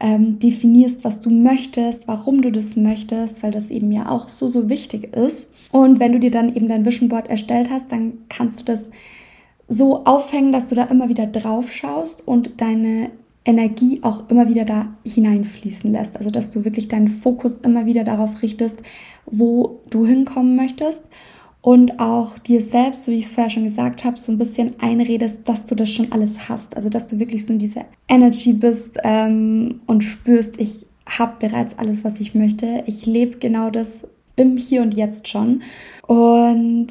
ähm, 0.00 0.38
definierst, 0.38 1.02
was 1.02 1.22
du 1.22 1.30
möchtest, 1.30 2.06
warum 2.06 2.42
du 2.42 2.52
das 2.52 2.76
möchtest, 2.76 3.42
weil 3.42 3.50
das 3.50 3.70
eben 3.70 3.90
ja 3.90 4.10
auch 4.10 4.28
so, 4.28 4.48
so 4.48 4.68
wichtig 4.68 5.16
ist. 5.16 5.50
Und 5.72 5.98
wenn 5.98 6.12
du 6.12 6.20
dir 6.20 6.30
dann 6.30 6.54
eben 6.54 6.68
dein 6.68 6.84
Vision 6.84 7.08
Board 7.08 7.30
erstellt 7.30 7.70
hast, 7.70 7.90
dann 7.90 8.18
kannst 8.28 8.60
du 8.60 8.64
das 8.64 8.90
so 9.66 10.04
aufhängen, 10.04 10.52
dass 10.52 10.68
du 10.68 10.74
da 10.74 10.84
immer 10.84 11.08
wieder 11.08 11.26
drauf 11.26 11.72
schaust 11.72 12.28
und 12.28 12.60
deine 12.60 13.10
Energie 13.44 14.00
auch 14.02 14.28
immer 14.28 14.48
wieder 14.48 14.64
da 14.64 14.88
hineinfließen 15.04 15.90
lässt. 15.90 16.16
Also 16.16 16.30
dass 16.30 16.50
du 16.50 16.64
wirklich 16.64 16.88
deinen 16.88 17.08
Fokus 17.08 17.58
immer 17.58 17.86
wieder 17.86 18.04
darauf 18.04 18.42
richtest, 18.42 18.78
wo 19.26 19.80
du 19.88 20.06
hinkommen 20.06 20.56
möchtest 20.56 21.04
und 21.62 22.00
auch 22.00 22.38
dir 22.38 22.62
selbst, 22.62 23.04
so 23.04 23.12
wie 23.12 23.18
ich 23.18 23.26
es 23.26 23.30
vorher 23.30 23.50
schon 23.50 23.64
gesagt 23.64 24.04
habe, 24.04 24.18
so 24.18 24.32
ein 24.32 24.38
bisschen 24.38 24.72
einredest, 24.80 25.40
dass 25.46 25.66
du 25.66 25.74
das 25.74 25.90
schon 25.90 26.12
alles 26.12 26.48
hast. 26.48 26.76
Also 26.76 26.88
dass 26.88 27.06
du 27.06 27.18
wirklich 27.18 27.44
so 27.44 27.52
in 27.52 27.58
dieser 27.58 27.84
Energy 28.08 28.52
bist 28.52 28.98
ähm, 29.04 29.80
und 29.86 30.02
spürst, 30.02 30.58
ich 30.58 30.86
habe 31.06 31.34
bereits 31.38 31.78
alles, 31.78 32.04
was 32.04 32.20
ich 32.20 32.34
möchte. 32.34 32.84
Ich 32.86 33.04
lebe 33.04 33.38
genau 33.38 33.70
das 33.70 34.06
im 34.36 34.56
Hier 34.56 34.82
und 34.82 34.94
Jetzt 34.94 35.28
schon. 35.28 35.62
Und 36.06 36.88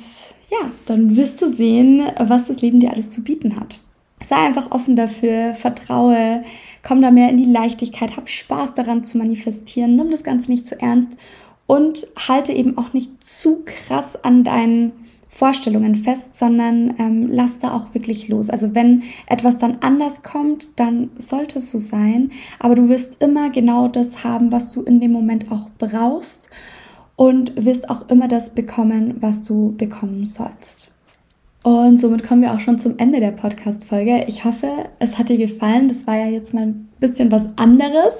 ja, 0.51 0.71
dann 0.85 1.15
wirst 1.15 1.41
du 1.41 1.51
sehen, 1.51 2.03
was 2.19 2.47
das 2.47 2.61
Leben 2.61 2.79
dir 2.79 2.91
alles 2.91 3.11
zu 3.11 3.23
bieten 3.23 3.55
hat. 3.55 3.79
Sei 4.25 4.35
einfach 4.35 4.71
offen 4.71 4.95
dafür, 4.95 5.55
vertraue, 5.55 6.43
komm 6.83 7.01
da 7.01 7.11
mehr 7.11 7.29
in 7.29 7.37
die 7.37 7.45
Leichtigkeit, 7.45 8.17
hab 8.17 8.29
Spaß 8.29 8.73
daran 8.73 9.03
zu 9.03 9.17
manifestieren, 9.17 9.95
nimm 9.95 10.11
das 10.11 10.23
Ganze 10.23 10.51
nicht 10.51 10.67
zu 10.67 10.79
ernst 10.79 11.09
und 11.67 12.07
halte 12.17 12.51
eben 12.51 12.77
auch 12.77 12.93
nicht 12.93 13.23
zu 13.25 13.63
krass 13.65 14.23
an 14.23 14.43
deinen 14.43 14.91
Vorstellungen 15.29 15.95
fest, 15.95 16.37
sondern 16.37 16.95
ähm, 16.97 17.27
lass 17.29 17.59
da 17.59 17.73
auch 17.73 17.93
wirklich 17.93 18.27
los. 18.27 18.49
Also 18.49 18.75
wenn 18.75 19.03
etwas 19.27 19.57
dann 19.57 19.77
anders 19.79 20.21
kommt, 20.23 20.67
dann 20.77 21.11
sollte 21.17 21.59
es 21.59 21.71
so 21.71 21.79
sein, 21.79 22.31
aber 22.59 22.75
du 22.75 22.89
wirst 22.89 23.21
immer 23.21 23.49
genau 23.49 23.87
das 23.87 24.23
haben, 24.23 24.51
was 24.51 24.71
du 24.71 24.81
in 24.81 24.99
dem 24.99 25.11
Moment 25.11 25.51
auch 25.51 25.69
brauchst 25.77 26.49
und 27.15 27.53
wirst 27.63 27.89
auch 27.89 28.09
immer 28.09 28.27
das 28.27 28.55
bekommen, 28.55 29.17
was 29.19 29.43
du 29.43 29.75
bekommen 29.77 30.25
sollst. 30.25 30.89
Und 31.61 31.99
somit 31.99 32.23
kommen 32.23 32.41
wir 32.41 32.53
auch 32.53 32.61
schon 32.61 32.79
zum 32.79 32.97
Ende 32.99 33.19
der 33.19 33.33
Podcast-Folge. 33.33 34.23
Ich 34.27 34.45
hoffe, 34.45 34.67
es 34.99 35.19
hat 35.19 35.27
dir 35.27 35.37
gefallen. 35.37 35.89
Das 35.89 36.07
war 36.07 36.15
ja 36.15 36.27
jetzt 36.27 36.53
mal 36.53 36.67
ein 36.67 36.87
bisschen 37.01 37.33
was 37.33 37.49
anderes. 37.57 38.15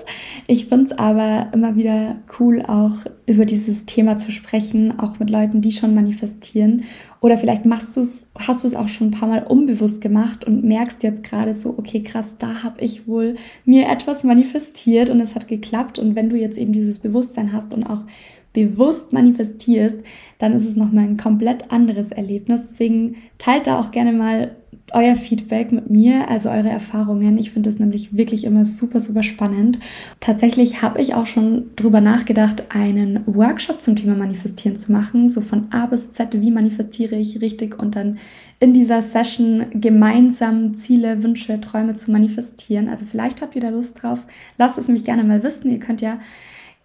Ich 0.47 0.65
finde 0.65 0.87
es 0.87 0.91
aber 0.91 1.47
immer 1.53 1.77
wieder 1.77 2.17
cool, 2.37 2.61
auch 2.61 2.97
über 3.27 3.45
dieses 3.45 3.85
Thema 3.85 4.17
zu 4.17 4.33
sprechen, 4.33 4.99
auch 4.99 5.19
mit 5.19 5.29
Leuten, 5.29 5.61
die 5.61 5.71
schon 5.71 5.95
manifestieren. 5.95 6.83
Oder 7.21 7.37
vielleicht 7.37 7.65
machst 7.65 7.95
du's, 7.95 8.29
hast 8.37 8.65
du 8.65 8.67
es 8.67 8.75
auch 8.75 8.89
schon 8.89 9.07
ein 9.07 9.11
paar 9.11 9.29
Mal 9.29 9.43
unbewusst 9.43 10.01
gemacht 10.01 10.43
und 10.43 10.65
merkst 10.65 11.01
jetzt 11.03 11.23
gerade 11.23 11.55
so, 11.55 11.75
okay, 11.77 12.03
krass, 12.03 12.35
da 12.39 12.63
habe 12.63 12.81
ich 12.81 13.07
wohl 13.07 13.35
mir 13.63 13.87
etwas 13.87 14.25
manifestiert 14.25 15.09
und 15.09 15.21
es 15.21 15.35
hat 15.35 15.47
geklappt. 15.47 15.97
Und 15.97 16.15
wenn 16.15 16.29
du 16.29 16.35
jetzt 16.35 16.57
eben 16.57 16.73
dieses 16.73 16.99
Bewusstsein 16.99 17.53
hast 17.53 17.73
und 17.73 17.85
auch 17.85 18.03
bewusst 18.53 19.13
manifestierst, 19.13 19.97
dann 20.39 20.53
ist 20.53 20.65
es 20.65 20.75
nochmal 20.75 21.05
ein 21.05 21.17
komplett 21.17 21.71
anderes 21.71 22.11
Erlebnis. 22.11 22.67
Deswegen 22.69 23.15
teilt 23.37 23.67
da 23.67 23.79
auch 23.79 23.91
gerne 23.91 24.13
mal 24.13 24.55
euer 24.93 25.15
Feedback 25.15 25.71
mit 25.71 25.89
mir, 25.89 26.29
also 26.29 26.49
eure 26.49 26.69
Erfahrungen. 26.69 27.37
Ich 27.37 27.51
finde 27.51 27.69
das 27.69 27.79
nämlich 27.79 28.15
wirklich 28.15 28.43
immer 28.43 28.65
super, 28.65 28.99
super 28.99 29.23
spannend. 29.23 29.79
Tatsächlich 30.19 30.81
habe 30.81 31.01
ich 31.01 31.13
auch 31.13 31.27
schon 31.27 31.71
drüber 31.75 32.01
nachgedacht, 32.01 32.63
einen 32.69 33.21
Workshop 33.25 33.81
zum 33.81 33.95
Thema 33.95 34.15
Manifestieren 34.15 34.77
zu 34.77 34.91
machen, 34.91 35.29
so 35.29 35.41
von 35.41 35.67
A 35.71 35.85
bis 35.85 36.13
Z, 36.13 36.29
wie 36.41 36.51
manifestiere 36.51 37.15
ich 37.15 37.41
richtig 37.41 37.79
und 37.79 37.95
dann 37.95 38.17
in 38.59 38.73
dieser 38.73 39.01
Session 39.01 39.67
gemeinsam 39.71 40.75
Ziele, 40.75 41.23
Wünsche, 41.23 41.61
Träume 41.61 41.93
zu 41.93 42.11
manifestieren. 42.11 42.89
Also 42.89 43.05
vielleicht 43.05 43.41
habt 43.41 43.55
ihr 43.55 43.61
da 43.61 43.69
Lust 43.69 44.01
drauf. 44.01 44.25
Lasst 44.57 44.77
es 44.77 44.87
mich 44.87 45.05
gerne 45.05 45.23
mal 45.23 45.43
wissen. 45.43 45.69
Ihr 45.71 45.79
könnt 45.79 46.01
ja 46.01 46.19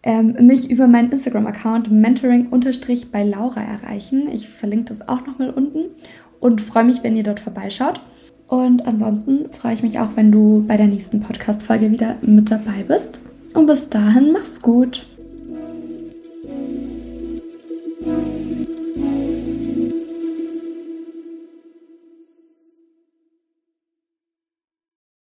ähm, 0.04 0.36
mich 0.40 0.70
über 0.70 0.86
meinen 0.86 1.10
Instagram-Account 1.10 1.90
mentoring-bei 1.90 3.24
Laura 3.24 3.62
erreichen. 3.62 4.28
Ich 4.32 4.48
verlinke 4.48 4.94
das 4.94 5.08
auch 5.08 5.26
nochmal 5.26 5.50
unten 5.50 5.86
und 6.40 6.60
freue 6.60 6.84
mich, 6.84 7.02
wenn 7.02 7.16
ihr 7.16 7.22
dort 7.22 7.40
vorbeischaut. 7.40 8.00
Und 8.46 8.86
ansonsten 8.86 9.50
freue 9.52 9.72
ich 9.72 9.82
mich 9.82 9.98
auch, 9.98 10.10
wenn 10.16 10.30
du 10.30 10.62
bei 10.68 10.76
der 10.76 10.86
nächsten 10.86 11.20
Podcast-Folge 11.20 11.90
wieder 11.90 12.16
mit 12.20 12.50
dabei 12.50 12.84
bist. 12.86 13.18
Und 13.54 13.66
bis 13.66 13.88
dahin, 13.88 14.32
mach's 14.32 14.60
gut. 14.60 15.06